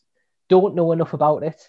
don't 0.48 0.74
know 0.74 0.92
enough 0.92 1.12
about 1.12 1.42
it. 1.42 1.60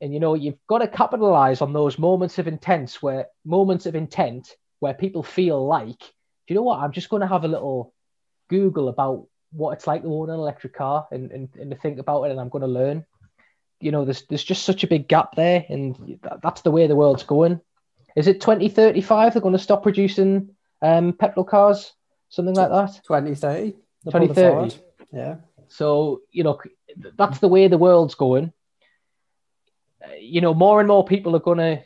And 0.00 0.12
you 0.12 0.20
know, 0.20 0.34
you've 0.34 0.58
got 0.66 0.78
to 0.78 0.88
capitalize 0.88 1.62
on 1.62 1.72
those 1.72 1.98
moments 1.98 2.38
of 2.38 2.46
intent 2.46 2.98
where 3.00 3.26
moments 3.44 3.86
of 3.86 3.94
intent 3.94 4.54
where 4.80 4.92
people 4.92 5.22
feel 5.22 5.66
like 5.66 6.00
do 6.46 6.54
you 6.54 6.56
know 6.56 6.62
what? 6.62 6.78
I'm 6.78 6.92
just 6.92 7.08
going 7.08 7.22
to 7.22 7.26
have 7.26 7.44
a 7.44 7.48
little 7.48 7.92
Google 8.48 8.88
about 8.88 9.26
what 9.50 9.72
it's 9.72 9.86
like 9.86 10.02
to 10.02 10.14
own 10.14 10.30
an 10.30 10.36
electric 10.36 10.74
car 10.74 11.06
and, 11.10 11.30
and, 11.32 11.48
and 11.58 11.70
to 11.70 11.76
think 11.76 11.98
about 11.98 12.24
it, 12.24 12.30
and 12.30 12.40
I'm 12.40 12.48
going 12.48 12.62
to 12.62 12.68
learn. 12.68 13.04
You 13.80 13.90
know, 13.90 14.04
there's 14.04 14.22
there's 14.26 14.44
just 14.44 14.64
such 14.64 14.84
a 14.84 14.88
big 14.88 15.08
gap 15.08 15.34
there, 15.34 15.64
and 15.68 16.18
that, 16.22 16.40
that's 16.42 16.62
the 16.62 16.70
way 16.70 16.86
the 16.86 16.96
world's 16.96 17.24
going. 17.24 17.60
Is 18.16 18.26
it 18.26 18.40
2035 18.40 19.34
they're 19.34 19.42
going 19.42 19.52
to 19.52 19.58
stop 19.58 19.82
producing 19.82 20.50
um, 20.82 21.12
petrol 21.12 21.44
cars, 21.44 21.92
something 22.30 22.54
like 22.54 22.70
that? 22.70 23.00
2030. 23.06 23.72
2030. 24.06 24.82
Yeah. 25.12 25.36
So 25.68 26.22
you 26.30 26.42
know, 26.42 26.58
that's 27.16 27.38
the 27.38 27.48
way 27.48 27.68
the 27.68 27.78
world's 27.78 28.14
going. 28.14 28.52
You 30.18 30.40
know, 30.40 30.54
more 30.54 30.80
and 30.80 30.88
more 30.88 31.04
people 31.04 31.36
are 31.36 31.40
going 31.40 31.58
to 31.58 31.82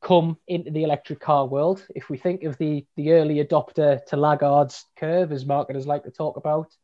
come 0.00 0.38
into 0.46 0.70
the 0.70 0.84
electric 0.84 1.20
car 1.20 1.46
world. 1.46 1.84
If 1.94 2.08
we 2.08 2.16
think 2.16 2.44
of 2.44 2.56
the 2.58 2.86
the 2.96 3.12
early 3.12 3.44
adopter 3.44 4.04
to 4.06 4.16
laggards 4.16 4.84
curve, 4.96 5.32
as 5.32 5.44
marketers 5.44 5.86
like 5.86 6.04
to 6.04 6.10
talk 6.10 6.36
about, 6.36 6.74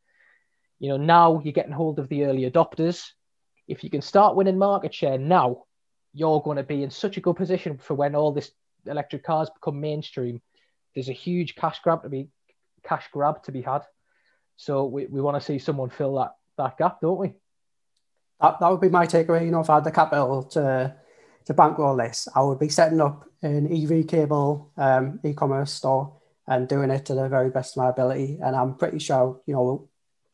you 0.80 0.88
know, 0.88 0.96
now 0.96 1.40
you're 1.42 1.52
getting 1.52 1.72
hold 1.72 1.98
of 1.98 2.08
the 2.08 2.24
early 2.24 2.50
adopters. 2.50 3.10
If 3.68 3.84
you 3.84 3.90
can 3.90 4.02
start 4.02 4.36
winning 4.36 4.58
market 4.58 4.92
share 4.92 5.18
now, 5.18 5.64
you're 6.12 6.42
going 6.42 6.56
to 6.56 6.62
be 6.62 6.82
in 6.82 6.90
such 6.90 7.16
a 7.16 7.20
good 7.20 7.36
position 7.36 7.78
for 7.78 7.94
when 7.94 8.14
all 8.14 8.32
this 8.32 8.50
electric 8.86 9.24
cars 9.24 9.50
become 9.50 9.80
mainstream. 9.80 10.40
There's 10.94 11.08
a 11.08 11.12
huge 11.12 11.54
cash 11.54 11.80
grab 11.82 12.02
to 12.02 12.08
be 12.08 12.28
cash 12.84 13.06
grab 13.12 13.42
to 13.44 13.52
be 13.52 13.62
had. 13.62 13.82
So 14.56 14.84
we, 14.86 15.06
we 15.06 15.20
want 15.20 15.36
to 15.36 15.40
see 15.40 15.58
someone 15.58 15.90
fill 15.90 16.16
that 16.16 16.32
that 16.58 16.76
gap, 16.78 17.00
don't 17.00 17.18
we? 17.18 17.32
that, 18.42 18.58
that 18.58 18.68
would 18.68 18.80
be 18.80 18.88
my 18.88 19.06
takeaway. 19.06 19.44
You 19.44 19.52
know, 19.52 19.60
if 19.60 19.70
I 19.70 19.76
had 19.76 19.84
the 19.84 19.92
capital 19.92 20.42
to 20.42 20.94
to 21.46 21.54
bankroll 21.54 21.96
this, 21.96 22.28
I 22.34 22.42
would 22.42 22.58
be 22.58 22.68
setting 22.68 23.00
up 23.00 23.24
an 23.42 23.66
EV 23.66 24.06
cable 24.06 24.70
um, 24.76 25.18
e-commerce 25.24 25.72
store 25.72 26.20
and 26.46 26.68
doing 26.68 26.90
it 26.90 27.06
to 27.06 27.14
the 27.14 27.28
very 27.28 27.50
best 27.50 27.76
of 27.76 27.82
my 27.82 27.88
ability. 27.88 28.38
And 28.40 28.54
I'm 28.54 28.76
pretty 28.76 29.00
sure, 29.00 29.40
you 29.46 29.54
know, 29.54 29.88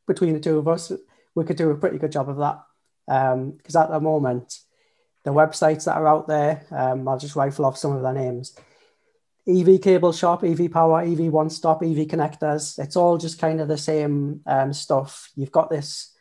between 0.06 0.34
the 0.34 0.40
two 0.40 0.58
of 0.58 0.68
us, 0.68 0.92
we 1.34 1.44
could 1.44 1.56
do 1.56 1.70
a 1.70 1.76
pretty 1.76 1.96
good 1.96 2.12
job 2.12 2.28
of 2.28 2.36
that. 2.36 2.60
Because 3.06 3.76
um, 3.76 3.82
at 3.82 3.90
the 3.90 4.00
moment, 4.00 4.58
the 5.25 5.32
websites 5.32 5.84
that 5.84 5.96
are 5.96 6.08
out 6.08 6.28
there, 6.28 6.64
um, 6.70 7.06
I'll 7.06 7.18
just 7.18 7.37
rifle 7.37 7.66
off 7.66 7.76
some 7.76 7.94
of 7.94 8.02
their 8.02 8.12
names. 8.12 8.56
EV 9.48 9.80
cable 9.80 10.12
shop, 10.12 10.44
EV 10.44 10.70
power, 10.70 11.00
EV 11.00 11.32
one 11.32 11.48
stop, 11.48 11.82
EV 11.82 12.06
connectors. 12.06 12.78
It's 12.78 12.96
all 12.96 13.16
just 13.16 13.38
kind 13.38 13.60
of 13.60 13.68
the 13.68 13.78
same 13.78 14.42
um, 14.46 14.72
stuff. 14.72 15.30
You've 15.37 15.52
got 15.52 15.70
this, 15.70 16.14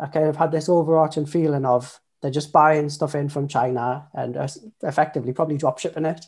I 0.00 0.06
kind 0.06 0.26
of 0.26 0.36
had 0.36 0.52
this 0.52 0.68
overarching 0.68 1.26
feeling 1.26 1.66
of 1.66 2.00
they're 2.22 2.30
just 2.30 2.52
buying 2.52 2.88
stuff 2.88 3.14
in 3.14 3.28
from 3.28 3.46
China 3.46 4.08
and 4.14 4.36
effectively 4.82 5.32
probably 5.32 5.58
drop 5.58 5.78
shipping 5.78 6.06
it. 6.06 6.24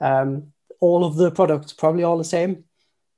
Um, 0.00 0.52
all 0.80 1.04
of 1.04 1.16
the 1.16 1.30
products 1.30 1.72
probably 1.72 2.02
all 2.02 2.18
the 2.18 2.24
same, 2.24 2.64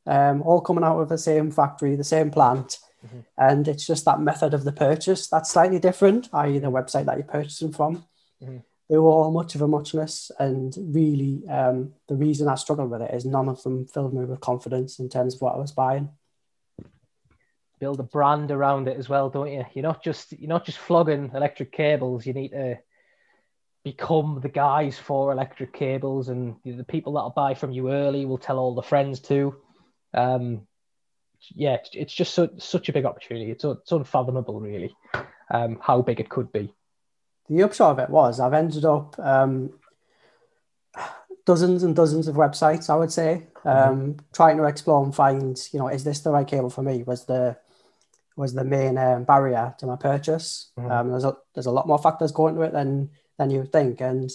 um, 0.06 0.42
all 0.42 0.60
coming 0.60 0.84
out 0.84 0.98
of 0.98 1.08
the 1.08 1.18
same 1.18 1.52
factory, 1.52 1.94
the 1.94 2.04
same 2.04 2.30
plant. 2.30 2.78
Mm-hmm. 3.06 3.20
And 3.38 3.68
it's 3.68 3.86
just 3.86 4.04
that 4.06 4.20
method 4.20 4.54
of 4.54 4.64
the 4.64 4.72
purchase 4.72 5.28
that's 5.28 5.52
slightly 5.52 5.78
different, 5.78 6.28
i.e., 6.32 6.58
the 6.58 6.70
website 6.70 7.06
that 7.06 7.16
you're 7.16 7.26
purchasing 7.26 7.72
from. 7.72 8.04
Mm-hmm. 8.42 8.58
They 8.88 8.96
were 8.96 9.08
all 9.08 9.30
much 9.30 9.54
of 9.54 9.62
a 9.62 9.68
muchness. 9.68 10.32
And 10.38 10.74
really, 10.76 11.42
um, 11.48 11.92
the 12.08 12.16
reason 12.16 12.48
I 12.48 12.56
struggled 12.56 12.90
with 12.90 13.02
it 13.02 13.14
is 13.14 13.24
none 13.24 13.48
of 13.48 13.62
them 13.62 13.86
filled 13.86 14.14
me 14.14 14.24
with 14.24 14.40
confidence 14.40 14.98
in 14.98 15.08
terms 15.08 15.34
of 15.34 15.42
what 15.42 15.54
I 15.54 15.58
was 15.58 15.72
buying 15.72 16.10
build 17.80 17.98
a 17.98 18.04
brand 18.04 18.50
around 18.50 18.86
it 18.86 18.98
as 18.98 19.08
well, 19.08 19.30
don't 19.30 19.50
you? 19.50 19.64
You're 19.74 19.82
not 19.82 20.04
just 20.04 20.32
you're 20.32 20.48
not 20.48 20.66
just 20.66 20.78
flogging 20.78 21.32
electric 21.34 21.72
cables. 21.72 22.26
You 22.26 22.34
need 22.34 22.50
to 22.50 22.78
become 23.82 24.40
the 24.42 24.48
guys 24.50 24.98
for 24.98 25.32
electric 25.32 25.72
cables, 25.72 26.28
and 26.28 26.56
the 26.64 26.84
people 26.84 27.14
that'll 27.14 27.30
buy 27.30 27.54
from 27.54 27.72
you 27.72 27.90
early 27.90 28.26
will 28.26 28.38
tell 28.38 28.58
all 28.58 28.74
the 28.74 28.82
friends 28.82 29.18
too. 29.18 29.56
Um, 30.14 30.66
yeah, 31.54 31.78
it's 31.94 32.12
just 32.12 32.34
so, 32.34 32.50
such 32.58 32.90
a 32.90 32.92
big 32.92 33.06
opportunity. 33.06 33.50
It's, 33.50 33.64
it's 33.64 33.90
unfathomable, 33.90 34.60
really, 34.60 34.94
um, 35.50 35.78
how 35.82 36.02
big 36.02 36.20
it 36.20 36.28
could 36.28 36.52
be. 36.52 36.74
The 37.50 37.64
upshot 37.64 37.90
of 37.90 37.98
it 37.98 38.10
was 38.10 38.40
I've 38.40 38.54
ended 38.54 38.84
up 38.84 39.18
um, 39.18 39.70
dozens 41.44 41.82
and 41.82 41.96
dozens 41.96 42.28
of 42.28 42.36
websites. 42.36 42.88
I 42.88 42.96
would 42.96 43.12
say 43.12 43.48
mm-hmm. 43.64 43.68
um, 43.68 44.00
mm-hmm. 44.00 44.18
trying 44.32 44.56
to 44.56 44.64
explore 44.64 45.04
and 45.04 45.14
find, 45.14 45.60
you 45.72 45.78
know, 45.78 45.88
is 45.88 46.04
this 46.04 46.20
the 46.20 46.30
right 46.30 46.46
cable 46.46 46.70
for 46.70 46.82
me? 46.82 47.02
Was 47.02 47.26
the 47.26 47.56
was 48.36 48.54
the 48.54 48.64
main 48.64 48.96
um, 48.96 49.24
barrier 49.24 49.74
to 49.78 49.86
my 49.86 49.96
purchase. 49.96 50.70
Mm-hmm. 50.78 50.90
Um, 50.90 51.10
there's 51.10 51.24
a 51.24 51.36
there's 51.54 51.66
a 51.66 51.72
lot 51.72 51.86
more 51.86 51.98
factors 51.98 52.32
going 52.32 52.54
into 52.54 52.66
it 52.66 52.72
than 52.72 53.10
than 53.36 53.50
you 53.50 53.60
would 53.60 53.72
think, 53.72 54.00
and 54.00 54.30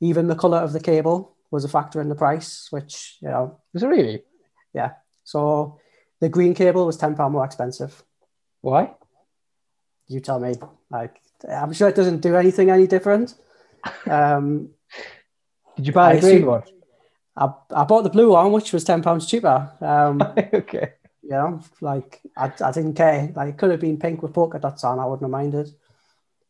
even 0.00 0.28
the 0.28 0.36
color 0.36 0.58
of 0.58 0.72
the 0.72 0.80
cable 0.80 1.34
was 1.50 1.64
a 1.64 1.68
factor 1.68 2.00
in 2.00 2.08
the 2.08 2.14
price, 2.14 2.68
which 2.70 3.18
you 3.20 3.28
know 3.28 3.58
was 3.74 3.82
it 3.82 3.88
really? 3.88 4.22
Yeah. 4.72 4.92
So 5.24 5.78
the 6.20 6.28
green 6.28 6.54
cable 6.54 6.86
was 6.86 6.96
ten 6.96 7.16
pound 7.16 7.32
more 7.32 7.44
expensive. 7.44 8.02
Why? 8.60 8.94
You 10.08 10.20
tell 10.20 10.40
me. 10.40 10.54
Like 10.90 11.20
I'm 11.48 11.72
sure 11.72 11.88
it 11.88 11.94
doesn't 11.94 12.20
do 12.20 12.36
anything 12.36 12.70
any 12.70 12.86
different. 12.86 13.34
Um, 14.06 14.70
Did 15.76 15.86
you 15.86 15.92
buy 15.92 16.16
the 16.16 16.20
green 16.20 16.46
one? 16.46 16.62
I, 17.36 17.50
I 17.70 17.84
bought 17.84 18.02
the 18.02 18.10
blue 18.10 18.32
one, 18.32 18.50
which 18.52 18.72
was 18.72 18.84
ten 18.84 19.02
pounds 19.02 19.26
cheaper. 19.26 19.70
Um, 19.80 20.20
okay. 20.52 20.94
You 21.22 21.30
know, 21.30 21.60
like 21.80 22.20
I, 22.36 22.50
I 22.64 22.72
didn't 22.72 22.94
care. 22.94 23.32
Like 23.34 23.50
it 23.50 23.58
could 23.58 23.70
have 23.70 23.80
been 23.80 23.98
pink 23.98 24.22
with 24.22 24.32
polka 24.32 24.58
dots 24.58 24.82
on. 24.84 24.98
I 24.98 25.04
wouldn't 25.04 25.22
have 25.22 25.30
minded. 25.30 25.70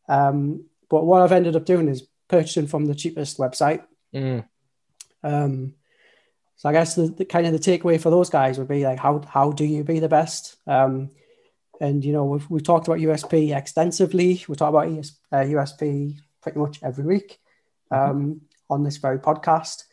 Um, 0.07 0.65
but 0.89 1.05
what 1.05 1.21
I've 1.21 1.31
ended 1.31 1.55
up 1.55 1.65
doing 1.65 1.87
is 1.87 2.07
purchasing 2.27 2.67
from 2.67 2.85
the 2.85 2.95
cheapest 2.95 3.37
website. 3.37 3.83
Mm. 4.13 4.45
Um, 5.23 5.75
so 6.55 6.69
I 6.69 6.73
guess 6.73 6.95
the, 6.95 7.07
the, 7.07 7.25
kind 7.25 7.45
of 7.45 7.53
the 7.53 7.59
takeaway 7.59 8.01
for 8.01 8.09
those 8.09 8.29
guys 8.29 8.57
would 8.57 8.67
be 8.67 8.83
like, 8.83 8.99
how 8.99 9.21
how 9.27 9.51
do 9.51 9.65
you 9.65 9.83
be 9.83 9.99
the 9.99 10.09
best? 10.09 10.57
Um, 10.65 11.11
and 11.79 12.03
you 12.03 12.11
know, 12.11 12.25
we've 12.25 12.49
we've 12.49 12.63
talked 12.63 12.87
about 12.87 12.99
USP 12.99 13.55
extensively. 13.55 14.43
We 14.47 14.55
talk 14.55 14.69
about 14.69 14.87
ES, 14.87 15.17
uh, 15.31 15.37
USP 15.37 16.19
pretty 16.41 16.59
much 16.59 16.79
every 16.83 17.05
week 17.05 17.39
mm-hmm. 17.91 18.11
um, 18.11 18.21
mm-hmm. 18.21 18.33
on 18.69 18.83
this 18.83 18.97
very 18.97 19.19
podcast. 19.19 19.83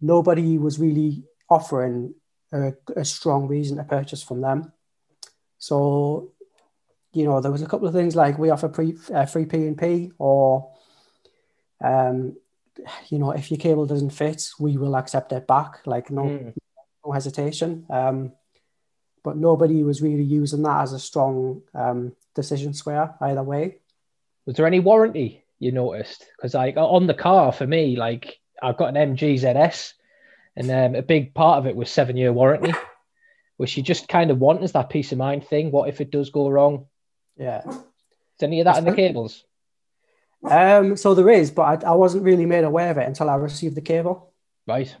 Nobody 0.00 0.58
was 0.58 0.78
really 0.78 1.24
offering 1.48 2.14
a, 2.52 2.72
a 2.94 3.04
strong 3.04 3.46
reason 3.46 3.76
to 3.76 3.84
purchase 3.84 4.22
from 4.22 4.40
them. 4.40 4.72
So, 5.58 6.32
you 7.12 7.24
know, 7.24 7.40
there 7.40 7.52
was 7.52 7.62
a 7.62 7.66
couple 7.66 7.88
of 7.88 7.94
things 7.94 8.14
like 8.14 8.38
we 8.38 8.50
offer 8.50 8.68
pre, 8.68 8.96
uh, 9.12 9.26
free 9.26 9.46
P 9.46 9.66
and 9.66 9.78
P, 9.78 10.12
or, 10.18 10.70
um, 11.82 12.36
you 13.08 13.18
know, 13.18 13.30
if 13.30 13.50
your 13.50 13.58
cable 13.58 13.86
doesn't 13.86 14.10
fit, 14.10 14.50
we 14.58 14.76
will 14.76 14.96
accept 14.96 15.32
it 15.32 15.46
back. 15.46 15.86
Like 15.86 16.10
no, 16.10 16.24
mm. 16.24 16.54
no 17.04 17.12
hesitation. 17.12 17.86
Um, 17.88 18.32
but 19.26 19.36
nobody 19.36 19.82
was 19.82 20.00
really 20.00 20.22
using 20.22 20.62
that 20.62 20.82
as 20.82 20.92
a 20.92 21.00
strong 21.00 21.60
um, 21.74 22.12
decision 22.36 22.72
square 22.72 23.16
either 23.20 23.42
way. 23.42 23.78
Was 24.46 24.54
there 24.54 24.68
any 24.68 24.78
warranty 24.78 25.42
you 25.58 25.72
noticed? 25.72 26.24
Because 26.36 26.54
like 26.54 26.76
on 26.76 27.08
the 27.08 27.12
car 27.12 27.50
for 27.50 27.66
me, 27.66 27.96
like 27.96 28.38
I've 28.62 28.76
got 28.76 28.96
an 28.96 29.16
MG 29.16 29.34
ZS 29.34 29.94
and 30.54 30.70
um, 30.70 30.94
a 30.94 31.02
big 31.02 31.34
part 31.34 31.58
of 31.58 31.66
it 31.66 31.74
was 31.74 31.90
seven 31.90 32.16
year 32.16 32.32
warranty, 32.32 32.72
which 33.56 33.76
you 33.76 33.82
just 33.82 34.06
kind 34.06 34.30
of 34.30 34.38
want 34.38 34.62
as 34.62 34.70
that 34.72 34.90
peace 34.90 35.10
of 35.10 35.18
mind 35.18 35.44
thing. 35.44 35.72
What 35.72 35.88
if 35.88 36.00
it 36.00 36.12
does 36.12 36.30
go 36.30 36.48
wrong? 36.48 36.86
Yeah. 37.36 37.62
Is 37.66 38.42
any 38.42 38.60
of 38.60 38.66
that 38.66 38.78
in 38.78 38.84
the 38.84 38.94
cables? 38.94 39.42
Um, 40.48 40.96
so 40.96 41.14
there 41.14 41.30
is, 41.30 41.50
but 41.50 41.84
I, 41.84 41.88
I, 41.88 41.94
wasn't 41.94 42.22
really 42.22 42.46
made 42.46 42.62
aware 42.62 42.92
of 42.92 42.98
it 42.98 43.08
until 43.08 43.28
I 43.28 43.34
received 43.34 43.74
the 43.74 43.80
cable. 43.80 44.32
Right. 44.68 44.94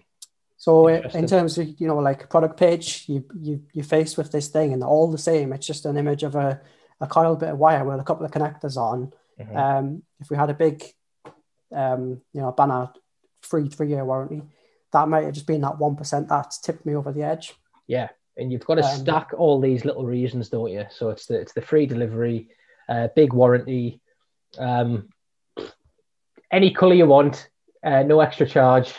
So 0.58 0.88
in 0.88 1.26
terms 1.26 1.58
of 1.58 1.68
you 1.78 1.86
know 1.86 1.98
like 1.98 2.30
product 2.30 2.58
page, 2.58 3.04
you 3.08 3.24
you 3.38 3.62
you 3.72 3.82
faced 3.82 4.16
with 4.16 4.32
this 4.32 4.48
thing 4.48 4.72
and 4.72 4.82
all 4.82 5.10
the 5.10 5.18
same. 5.18 5.52
It's 5.52 5.66
just 5.66 5.86
an 5.86 5.96
image 5.96 6.22
of 6.22 6.34
a 6.34 6.60
a 7.00 7.06
coiled 7.06 7.40
bit 7.40 7.50
of 7.50 7.58
wire 7.58 7.84
with 7.84 8.00
a 8.00 8.04
couple 8.04 8.24
of 8.24 8.32
connectors 8.32 8.76
on. 8.76 9.12
Mm-hmm. 9.38 9.56
Um, 9.56 10.02
if 10.20 10.30
we 10.30 10.36
had 10.36 10.50
a 10.50 10.54
big, 10.54 10.82
um, 11.74 12.22
you 12.32 12.40
know, 12.40 12.52
banner 12.52 12.90
free 13.42 13.68
three 13.68 13.88
year 13.88 14.04
warranty, 14.04 14.42
that 14.92 15.08
might 15.08 15.24
have 15.24 15.34
just 15.34 15.46
been 15.46 15.60
that 15.62 15.78
1% 15.78 16.28
that's 16.28 16.58
tipped 16.58 16.86
me 16.86 16.94
over 16.94 17.12
the 17.12 17.22
edge. 17.22 17.54
Yeah. 17.86 18.08
And 18.36 18.52
you've 18.52 18.64
got 18.64 18.76
to 18.76 18.84
um, 18.84 18.98
stack 18.98 19.30
all 19.36 19.60
these 19.60 19.84
little 19.84 20.06
reasons, 20.06 20.48
don't 20.48 20.70
you? 20.70 20.86
So 20.90 21.10
it's 21.10 21.26
the, 21.26 21.38
it's 21.38 21.52
the 21.52 21.62
free 21.62 21.86
delivery, 21.86 22.48
uh, 22.88 23.08
big 23.14 23.32
warranty, 23.32 24.00
um, 24.58 25.08
any 26.50 26.70
color 26.70 26.94
you 26.94 27.06
want, 27.06 27.48
uh, 27.84 28.02
no 28.02 28.20
extra 28.20 28.46
charge. 28.46 28.94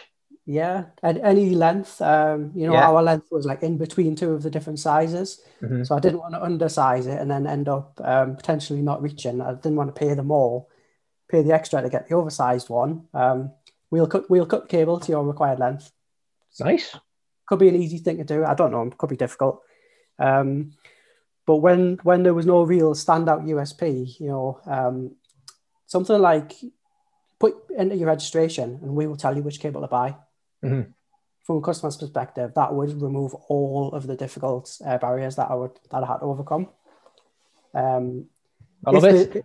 Yeah, 0.49 0.85
at 1.03 1.23
any 1.23 1.49
length. 1.49 2.01
Um, 2.01 2.53
you 2.55 2.67
know, 2.67 2.73
yeah. 2.73 2.87
our 2.87 3.03
length 3.03 3.27
was 3.31 3.45
like 3.45 3.63
in 3.63 3.77
between 3.77 4.15
two 4.15 4.31
of 4.31 4.43
the 4.43 4.49
different 4.49 4.79
sizes, 4.79 5.41
mm-hmm. 5.61 5.83
so 5.83 5.95
I 5.95 5.99
didn't 5.99 6.19
want 6.19 6.35
to 6.35 6.39
undersize 6.39 7.05
it 7.05 7.19
and 7.19 7.29
then 7.29 7.45
end 7.45 7.67
up 7.67 7.99
um, 8.03 8.37
potentially 8.37 8.81
not 8.81 9.01
reaching. 9.01 9.41
I 9.41 9.53
didn't 9.55 9.75
want 9.75 9.93
to 9.93 9.99
pay 9.99 10.13
them 10.13 10.31
all, 10.31 10.69
pay 11.29 11.43
the 11.43 11.53
extra 11.53 11.81
to 11.81 11.89
get 11.89 12.07
the 12.07 12.15
oversized 12.15 12.69
one. 12.69 13.07
Um, 13.13 13.51
We'll 13.89 14.07
cut 14.07 14.29
we'll 14.29 14.45
cut 14.45 14.69
cable 14.69 14.99
to 14.99 15.11
your 15.11 15.23
required 15.23 15.59
length. 15.59 15.91
Nice. 16.59 16.95
Could 17.45 17.59
be 17.59 17.69
an 17.69 17.75
easy 17.75 17.99
thing 17.99 18.17
to 18.17 18.23
do. 18.23 18.43
I 18.43 18.53
don't 18.53 18.71
know. 18.71 18.89
Could 18.97 19.09
be 19.09 19.15
difficult. 19.15 19.61
Um, 20.19 20.73
but 21.45 21.57
when 21.57 21.99
when 22.03 22.23
there 22.23 22.33
was 22.33 22.45
no 22.45 22.63
real 22.63 22.93
standout 22.93 23.45
USP, 23.45 24.19
you 24.19 24.27
know, 24.27 24.59
um, 24.65 25.15
something 25.85 26.19
like 26.19 26.53
put 27.39 27.55
into 27.77 27.95
your 27.95 28.07
registration 28.07 28.79
and 28.81 28.95
we 28.95 29.07
will 29.07 29.15
tell 29.15 29.35
you 29.35 29.43
which 29.43 29.59
cable 29.59 29.81
to 29.81 29.87
buy. 29.87 30.15
Mm-hmm. 30.63 30.91
From 31.43 31.57
a 31.57 31.61
customer's 31.61 31.97
perspective, 31.97 32.51
that 32.55 32.73
would 32.73 33.01
remove 33.01 33.33
all 33.47 33.91
of 33.93 34.05
the 34.05 34.15
difficult 34.15 34.77
uh, 34.85 34.97
barriers 34.97 35.37
that 35.37 35.49
I 35.49 35.55
would 35.55 35.79
that 35.91 36.03
I 36.03 36.07
had 36.07 36.17
to 36.17 36.25
overcome. 36.25 36.67
Um, 37.73 38.25
I 38.85 38.91
love 38.91 39.05
it. 39.05 39.33
The, 39.33 39.43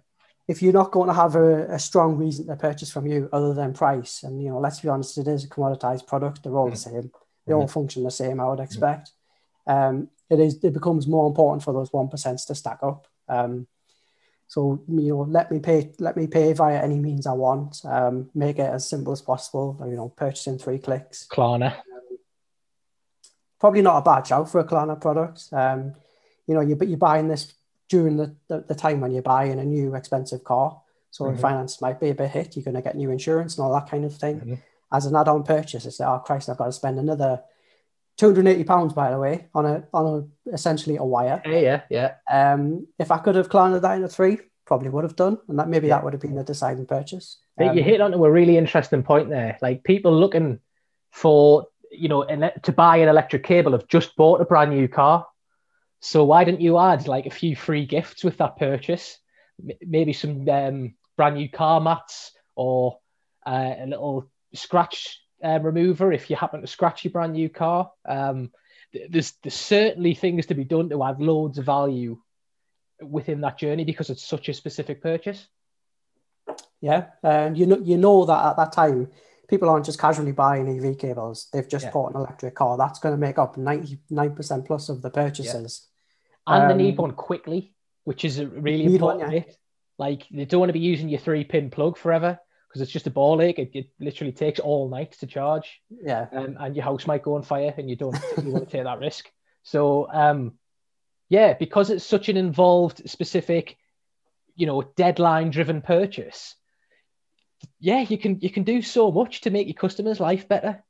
if 0.48 0.62
you're 0.62 0.72
not 0.72 0.90
going 0.90 1.09
to 1.09 1.14
have 1.14 1.37
a, 1.37 1.75
a, 1.75 1.79
strong 1.79 2.16
reason 2.16 2.46
to 2.48 2.57
purchase 2.57 2.90
from 2.90 3.07
you 3.07 3.29
other 3.33 3.55
than 3.55 3.72
price, 3.72 4.25
and 4.25 4.42
you 4.42 4.51
know, 4.51 4.59
let's 4.59 4.81
be 4.81 4.88
honest, 4.88 5.16
it 5.18 5.29
is 5.29 5.44
a 5.44 5.48
commoditized 5.48 6.07
product. 6.07 6.42
They're 6.42 6.57
all 6.57 6.68
mm. 6.68 6.72
the 6.72 6.77
same. 6.77 7.11
They 7.46 7.55
all 7.55 7.68
function 7.68 8.03
the 8.03 8.11
same. 8.11 8.40
I 8.40 8.48
would 8.48 8.59
mm. 8.59 8.64
expect. 8.64 9.12
Mm. 9.68 9.88
Um, 9.88 10.09
it 10.29 10.40
is. 10.40 10.62
It 10.64 10.72
becomes 10.72 11.07
more 11.07 11.27
important 11.27 11.62
for 11.62 11.72
those 11.72 11.92
one 11.92 12.09
percent 12.09 12.40
to 12.46 12.55
stack 12.55 12.81
up. 12.83 13.07
Um, 13.29 13.66
so 14.52 14.84
you 14.86 15.08
know, 15.08 15.20
let 15.22 15.50
me 15.50 15.60
pay. 15.60 15.92
Let 15.98 16.14
me 16.14 16.26
pay 16.26 16.52
via 16.52 16.82
any 16.82 16.98
means 16.98 17.26
I 17.26 17.32
want. 17.32 17.80
Um, 17.86 18.28
make 18.34 18.58
it 18.58 18.68
as 18.68 18.86
simple 18.86 19.14
as 19.14 19.22
possible. 19.22 19.80
You 19.80 19.96
know, 19.96 20.10
purchasing 20.10 20.58
three 20.58 20.78
clicks. 20.78 21.26
Klarna. 21.26 21.78
Um, 21.78 22.18
probably 23.58 23.80
not 23.80 23.96
a 23.96 24.02
bad 24.02 24.26
shout 24.26 24.50
for 24.50 24.60
a 24.60 24.66
Klarna 24.66 25.00
product. 25.00 25.44
Um, 25.52 25.94
you 26.46 26.54
know, 26.54 26.60
you 26.60 26.76
but 26.76 26.88
you're 26.88 26.98
buying 26.98 27.28
this 27.28 27.54
during 27.88 28.18
the, 28.18 28.36
the, 28.48 28.62
the, 28.68 28.74
time 28.74 29.00
when 29.00 29.12
you're 29.12 29.22
buying 29.22 29.58
a 29.58 29.64
new 29.64 29.94
expensive 29.94 30.44
car. 30.44 30.82
So 31.10 31.24
mm-hmm. 31.24 31.40
finance 31.40 31.80
might 31.80 31.98
be 31.98 32.10
a 32.10 32.14
bit 32.14 32.32
hit. 32.32 32.54
You're 32.54 32.64
going 32.64 32.74
to 32.74 32.82
get 32.82 32.94
new 32.94 33.10
insurance 33.10 33.56
and 33.56 33.64
all 33.64 33.72
that 33.72 33.88
kind 33.88 34.04
of 34.04 34.14
thing. 34.14 34.40
Mm-hmm. 34.40 34.54
As 34.92 35.06
an 35.06 35.16
add-on 35.16 35.44
purchase, 35.44 35.86
it's 35.86 35.98
like, 35.98 36.10
oh 36.10 36.18
Christ, 36.18 36.50
I've 36.50 36.58
got 36.58 36.66
to 36.66 36.72
spend 36.72 36.98
another 36.98 37.40
280 38.18 38.64
pounds, 38.64 38.92
by 38.92 39.11
the 39.11 39.18
way, 39.18 39.48
on 39.55 39.66
a 39.66 39.85
on 39.92 40.29
a 40.46 40.53
essentially 40.53 40.96
a 40.96 41.05
wire. 41.05 41.42
Yeah, 41.44 41.83
yeah, 41.90 42.14
yeah. 42.31 42.53
Um, 42.53 42.87
if 42.98 43.11
I 43.11 43.18
could 43.18 43.35
have 43.35 43.48
Klarna'd 43.48 43.83
that 43.83 43.96
in 43.96 44.05
a 44.05 44.09
three, 44.09 44.38
probably 44.66 44.90
would 44.90 45.05
have 45.05 45.16
done, 45.16 45.38
and 45.48 45.59
that 45.59 45.68
maybe 45.68 45.88
yeah. 45.88 45.96
that 45.96 46.05
would 46.05 46.12
have 46.12 46.22
been 46.22 46.35
the 46.35 46.44
deciding 46.44 46.87
purchase. 46.87 47.38
Um, 47.59 47.77
you 47.77 47.83
hit 47.83 48.01
onto 48.01 48.25
a 48.25 48.31
really 48.31 48.57
interesting 48.57 49.03
point 49.03 49.29
there. 49.29 49.59
Like 49.62 49.85
people 49.85 50.18
looking 50.18 50.61
for 51.11 51.66
you 51.90 52.09
know 52.09 52.25
to 52.62 52.72
buy 52.72 52.98
an 52.98 53.09
electric 53.09 53.44
cable 53.44 53.72
have 53.72 53.88
just 53.88 54.16
bought 54.16 54.40
a 54.40 54.44
brand 54.44 54.70
new 54.70 54.88
car. 54.88 55.27
So 56.01 56.25
why 56.25 56.44
didn't 56.44 56.61
you 56.61 56.79
add 56.79 57.07
like 57.07 57.27
a 57.27 57.31
few 57.31 57.55
free 57.55 57.87
gifts 57.87 58.25
with 58.25 58.38
that 58.38 58.57
purchase? 58.57 59.18
Maybe 59.81 60.12
some 60.12 60.48
um, 60.48 60.94
brand 61.16 61.37
new 61.37 61.48
car 61.48 61.81
mats 61.81 62.33
or 62.57 62.98
uh, 63.46 63.75
a 63.79 63.87
little 63.87 64.29
scratch 64.55 65.21
uh, 65.42 65.59
remover 65.61 66.12
if 66.12 66.31
you 66.31 66.37
happen 66.37 66.61
to 66.61 66.66
scratch 66.66 67.05
your 67.05 67.12
brand 67.12 67.33
new 67.33 67.48
car. 67.48 67.90
Um, 68.07 68.50
there's 69.09 69.33
there's 69.42 69.55
certainly 69.55 70.14
things 70.14 70.46
to 70.46 70.55
be 70.55 70.64
done 70.64 70.88
to 70.90 71.02
add 71.02 71.20
loads 71.20 71.59
of 71.59 71.64
value 71.64 72.18
within 73.00 73.40
that 73.40 73.59
journey 73.59 73.85
because 73.85 74.11
it's 74.11 74.22
such 74.22 74.48
a 74.48 74.55
specific 74.55 75.02
purchase. 75.02 75.46
Yeah, 76.81 77.07
and 77.22 77.57
you 77.57 77.66
know 77.66 77.78
you 77.78 77.96
know 77.96 78.24
that 78.26 78.44
at 78.44 78.57
that 78.57 78.72
time 78.72 79.09
people 79.48 79.68
aren't 79.68 79.87
just 79.87 79.98
casually 80.00 80.33
buying 80.33 80.68
EV 80.68 80.98
cables; 80.98 81.48
they've 81.52 81.68
just 81.68 81.87
yeah. 81.87 81.90
bought 81.90 82.14
an 82.14 82.20
electric 82.20 82.55
car. 82.55 82.76
That's 82.76 82.98
going 82.98 83.14
to 83.14 83.20
make 83.20 83.38
up 83.38 83.57
ninety 83.57 83.98
nine 84.11 84.35
percent 84.35 84.66
plus 84.66 84.88
of 84.88 85.02
the 85.02 85.11
purchases. 85.11 85.87
Yeah. 86.46 86.55
And 86.55 86.62
um, 86.64 86.68
they 86.76 86.85
need 86.85 86.98
one 86.98 87.12
quickly, 87.12 87.74
which 88.05 88.24
is 88.24 88.40
a 88.40 88.46
really 88.46 88.85
important 88.85 89.24
one, 89.24 89.33
yeah. 89.33 89.42
Like 89.98 90.26
they 90.31 90.44
don't 90.44 90.61
want 90.61 90.70
to 90.70 90.74
be 90.74 90.81
using 90.81 91.09
your 91.09 91.20
three 91.20 91.44
pin 91.44 91.70
plug 91.70 91.96
forever 91.96 92.38
because 92.72 92.82
it's 92.82 92.92
just 92.92 93.06
a 93.06 93.11
ball 93.11 93.42
ache. 93.42 93.58
It, 93.58 93.70
it, 93.74 93.90
literally 94.00 94.32
takes 94.32 94.58
all 94.58 94.88
night 94.88 95.12
to 95.20 95.26
charge. 95.26 95.82
Yeah. 95.90 96.26
Um, 96.32 96.56
and 96.58 96.74
your 96.74 96.87
house 96.87 97.06
might 97.06 97.22
go 97.22 97.37
on 97.37 97.42
fire 97.42 97.74
and 97.76 97.90
you 97.90 97.96
don't 97.96 98.16
you 98.42 98.50
want 98.50 98.64
to 98.64 98.70
take 98.70 98.85
that 98.85 98.98
risk. 98.98 99.30
So 99.62 100.08
um, 100.11 100.54
yeah, 101.28 101.52
because 101.52 101.90
it's 101.90 102.04
such 102.04 102.30
an 102.30 102.38
involved, 102.38 103.08
specific, 103.11 103.76
you 104.56 104.66
know, 104.66 104.82
deadline 104.96 105.50
driven 105.50 105.82
purchase. 105.82 106.54
Yeah, 107.78 108.00
you 108.00 108.16
can 108.16 108.40
you 108.40 108.48
can 108.48 108.62
do 108.62 108.80
so 108.80 109.12
much 109.12 109.42
to 109.42 109.50
make 109.50 109.66
your 109.66 109.74
customers' 109.74 110.18
life 110.18 110.48
better. 110.48 110.82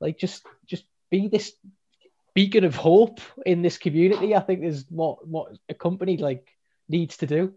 Like 0.00 0.18
just 0.18 0.46
just 0.66 0.84
be 1.10 1.28
this 1.28 1.52
beacon 2.34 2.64
of 2.64 2.74
hope 2.74 3.20
in 3.44 3.60
this 3.60 3.76
community. 3.76 4.34
I 4.34 4.40
think 4.40 4.64
is 4.64 4.86
what 4.88 5.28
what 5.28 5.52
a 5.68 5.74
company 5.74 6.16
like 6.16 6.48
needs 6.88 7.18
to 7.18 7.26
do 7.26 7.52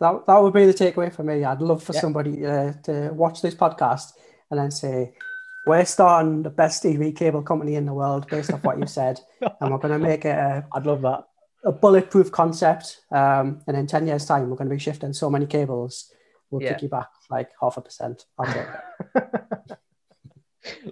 that 0.00 0.26
that 0.26 0.42
would 0.42 0.52
be 0.52 0.66
the 0.66 0.74
takeaway 0.74 1.12
for 1.12 1.22
me. 1.22 1.44
I'd 1.44 1.60
love 1.60 1.82
for 1.82 1.92
yeah. 1.92 2.00
somebody 2.00 2.44
uh, 2.44 2.72
to 2.84 3.10
watch 3.12 3.42
this 3.42 3.54
podcast 3.54 4.12
and 4.50 4.60
then 4.60 4.70
say, 4.70 5.14
"We're 5.66 5.84
starting 5.84 6.42
the 6.42 6.50
best 6.50 6.84
EV 6.84 7.14
cable 7.14 7.42
company 7.42 7.76
in 7.76 7.86
the 7.86 7.94
world 7.94 8.28
based 8.28 8.52
off 8.52 8.64
what 8.64 8.78
you 8.78 8.86
said, 8.86 9.20
and 9.60 9.70
we're 9.70 9.78
going 9.78 9.92
to 9.92 9.98
make 9.98 10.24
it." 10.24 10.36
A, 10.36 10.66
I'd 10.72 10.86
love 10.86 11.02
that 11.02 11.24
a 11.66 11.72
bulletproof 11.72 12.30
concept. 12.30 13.00
Um, 13.10 13.60
and 13.66 13.76
in 13.76 13.86
ten 13.86 14.06
years' 14.06 14.24
time, 14.24 14.48
we're 14.48 14.56
going 14.56 14.70
to 14.70 14.74
be 14.74 14.80
shifting 14.80 15.12
so 15.12 15.28
many 15.28 15.46
cables. 15.46 16.12
We'll 16.50 16.62
yeah. 16.62 16.74
kick 16.74 16.82
you 16.82 16.88
back 16.88 17.08
like 17.28 17.50
half 17.60 17.76
a 17.76 17.80
percent. 17.82 18.24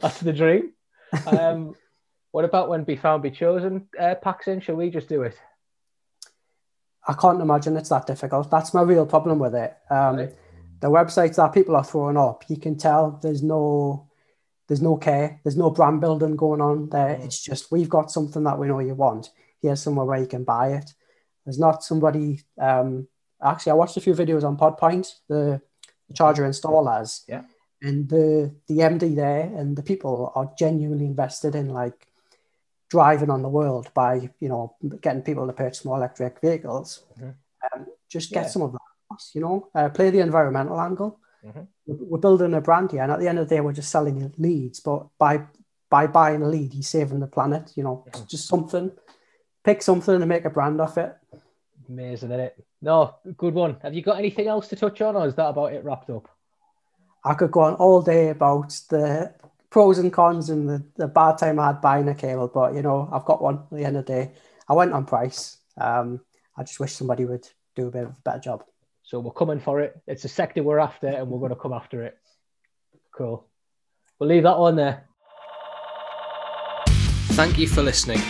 That's 0.00 0.20
the 0.20 0.32
dream. 0.32 0.72
Um, 1.26 1.74
what 2.32 2.44
about 2.44 2.68
when 2.68 2.82
Be 2.84 2.96
Found 2.96 3.22
Be 3.22 3.30
Chosen 3.30 3.86
uh, 3.98 4.16
packs 4.16 4.48
in? 4.48 4.60
Shall 4.60 4.74
we 4.74 4.90
just 4.90 5.08
do 5.08 5.22
it? 5.22 5.38
I 7.06 7.12
can't 7.14 7.40
imagine 7.40 7.76
it's 7.76 7.90
that 7.90 8.06
difficult. 8.06 8.50
That's 8.50 8.72
my 8.72 8.82
real 8.82 9.06
problem 9.06 9.38
with 9.38 9.54
it. 9.54 9.76
Um, 9.90 10.16
right. 10.16 10.34
The 10.80 10.90
websites 10.90 11.36
that 11.36 11.52
people 11.52 11.76
are 11.76 11.84
throwing 11.84 12.16
up, 12.16 12.44
you 12.48 12.56
can 12.56 12.76
tell 12.76 13.18
there's 13.22 13.42
no 13.42 14.08
there's 14.66 14.82
no 14.82 14.96
care, 14.96 15.40
there's 15.44 15.56
no 15.56 15.70
brand 15.70 16.00
building 16.00 16.36
going 16.36 16.60
on 16.60 16.88
there. 16.88 17.16
Mm. 17.16 17.24
It's 17.24 17.42
just 17.42 17.70
we've 17.70 17.88
got 17.88 18.10
something 18.10 18.44
that 18.44 18.58
we 18.58 18.66
know 18.66 18.80
you 18.80 18.94
want. 18.94 19.30
Here's 19.60 19.82
somewhere 19.82 20.06
where 20.06 20.20
you 20.20 20.26
can 20.26 20.44
buy 20.44 20.72
it. 20.72 20.90
There's 21.44 21.58
not 21.58 21.84
somebody. 21.84 22.42
Um, 22.58 23.08
actually, 23.42 23.72
I 23.72 23.74
watched 23.74 23.96
a 23.96 24.00
few 24.00 24.14
videos 24.14 24.44
on 24.44 24.56
PodPoint, 24.56 25.08
the, 25.28 25.60
the 26.08 26.14
charger 26.14 26.44
installers. 26.44 27.22
Yeah. 27.28 27.42
And 27.82 28.08
the 28.08 28.54
the 28.66 28.78
MD 28.78 29.14
there 29.14 29.52
and 29.56 29.76
the 29.76 29.82
people 29.82 30.32
are 30.34 30.50
genuinely 30.58 31.04
invested 31.04 31.54
in 31.54 31.68
like 31.68 32.06
driving 32.94 33.28
on 33.28 33.42
the 33.42 33.48
world 33.48 33.90
by 33.92 34.30
you 34.38 34.48
know 34.48 34.76
getting 35.00 35.22
people 35.28 35.46
to 35.48 35.52
purchase 35.52 35.84
more 35.84 35.96
electric 35.96 36.40
vehicles. 36.40 37.02
Mm-hmm. 37.18 37.30
Um, 37.66 37.86
just 38.08 38.30
get 38.30 38.44
yeah. 38.44 38.52
some 38.54 38.62
of 38.62 38.70
that, 38.72 39.20
you 39.34 39.40
know, 39.40 39.68
uh, 39.74 39.88
play 39.88 40.10
the 40.10 40.20
environmental 40.20 40.80
angle. 40.80 41.18
Mm-hmm. 41.44 41.62
We're 41.86 42.18
building 42.26 42.54
a 42.54 42.60
brand 42.60 42.92
here, 42.92 43.02
and 43.02 43.10
at 43.10 43.18
the 43.18 43.26
end 43.26 43.40
of 43.40 43.48
the 43.48 43.54
day, 43.54 43.60
we're 43.60 43.80
just 43.80 43.90
selling 43.90 44.32
leads. 44.38 44.78
But 44.78 45.08
by 45.18 45.42
by 45.90 46.06
buying 46.06 46.42
a 46.42 46.48
lead, 46.48 46.72
you're 46.72 46.84
saving 46.84 47.18
the 47.18 47.26
planet. 47.26 47.72
You 47.74 47.82
know, 47.82 48.04
mm-hmm. 48.06 48.26
just 48.28 48.46
something. 48.46 48.92
Pick 49.64 49.82
something 49.82 50.14
and 50.14 50.28
make 50.28 50.44
a 50.44 50.50
brand 50.50 50.80
off 50.80 50.98
it. 50.98 51.16
Amazing, 51.88 52.30
isn't 52.30 52.40
it? 52.40 52.64
No, 52.80 53.16
good 53.36 53.54
one. 53.54 53.76
Have 53.82 53.94
you 53.94 54.02
got 54.02 54.18
anything 54.18 54.46
else 54.46 54.68
to 54.68 54.76
touch 54.76 55.00
on, 55.00 55.16
or 55.16 55.26
is 55.26 55.34
that 55.34 55.48
about 55.48 55.72
it 55.72 55.84
wrapped 55.84 56.10
up? 56.10 56.28
I 57.24 57.34
could 57.34 57.50
go 57.50 57.60
on 57.60 57.74
all 57.74 58.02
day 58.02 58.28
about 58.28 58.70
the 58.90 59.34
pros 59.74 59.98
and 59.98 60.12
cons 60.12 60.50
and 60.50 60.68
the, 60.68 60.84
the 60.94 61.08
bad 61.08 61.36
time 61.36 61.58
I 61.58 61.66
had 61.66 61.80
buying 61.80 62.08
a 62.08 62.14
cable, 62.14 62.46
but 62.46 62.74
you 62.74 62.82
know, 62.82 63.08
I've 63.10 63.24
got 63.24 63.42
one 63.42 63.56
at 63.56 63.76
the 63.76 63.84
end 63.84 63.96
of 63.96 64.06
the 64.06 64.12
day. 64.12 64.32
I 64.68 64.72
went 64.72 64.92
on 64.92 65.04
price. 65.04 65.56
Um, 65.76 66.20
I 66.56 66.62
just 66.62 66.78
wish 66.78 66.92
somebody 66.92 67.24
would 67.24 67.48
do 67.74 67.88
a 67.88 67.90
bit 67.90 68.04
of 68.04 68.10
a 68.10 68.16
better 68.24 68.38
job. 68.38 68.64
So 69.02 69.18
we're 69.18 69.32
coming 69.32 69.58
for 69.58 69.80
it. 69.80 70.00
It's 70.06 70.24
a 70.24 70.28
sector 70.28 70.62
we're 70.62 70.78
after, 70.78 71.08
and 71.08 71.28
we're 71.28 71.40
going 71.40 71.50
to 71.50 71.56
come 71.56 71.72
after 71.72 72.04
it. 72.04 72.16
Cool. 73.10 73.48
We'll 74.20 74.28
leave 74.28 74.44
that 74.44 74.54
on 74.54 74.76
there. 74.76 75.08
Thank 77.32 77.58
you 77.58 77.66
for 77.66 77.82
listening. 77.82 78.20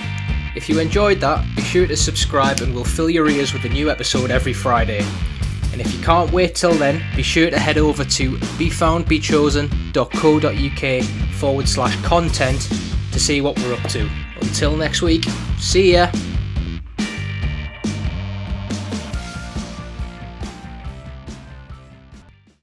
If 0.57 0.71
you 0.71 0.81
enjoyed 0.81 1.21
that, 1.21 1.45
be 1.57 1.61
sure 1.61 1.87
to 1.87 1.95
subscribe, 1.95 2.63
and 2.63 2.75
we'll 2.75 2.85
fill 2.85 3.11
your 3.11 3.29
ears 3.29 3.53
with 3.53 3.67
a 3.67 3.69
new 3.69 3.91
episode 3.91 4.31
every 4.31 4.55
Friday. 4.55 5.05
And 5.75 5.81
if 5.81 5.93
you 5.93 6.01
can't 6.05 6.31
wait 6.31 6.55
till 6.55 6.75
then, 6.75 7.03
be 7.17 7.25
sure 7.25 7.51
to 7.51 7.59
head 7.59 7.79
over 7.79 8.05
to 8.05 8.37
befoundbechosen.co.uk 8.37 11.35
forward 11.35 11.69
slash 11.69 12.01
content 12.05 12.61
to 13.11 13.19
see 13.19 13.41
what 13.41 13.59
we're 13.59 13.75
up 13.75 13.83
to. 13.89 14.09
Until 14.41 14.77
next 14.77 15.03
week, 15.03 15.25
see 15.59 15.95
ya! 15.95 16.13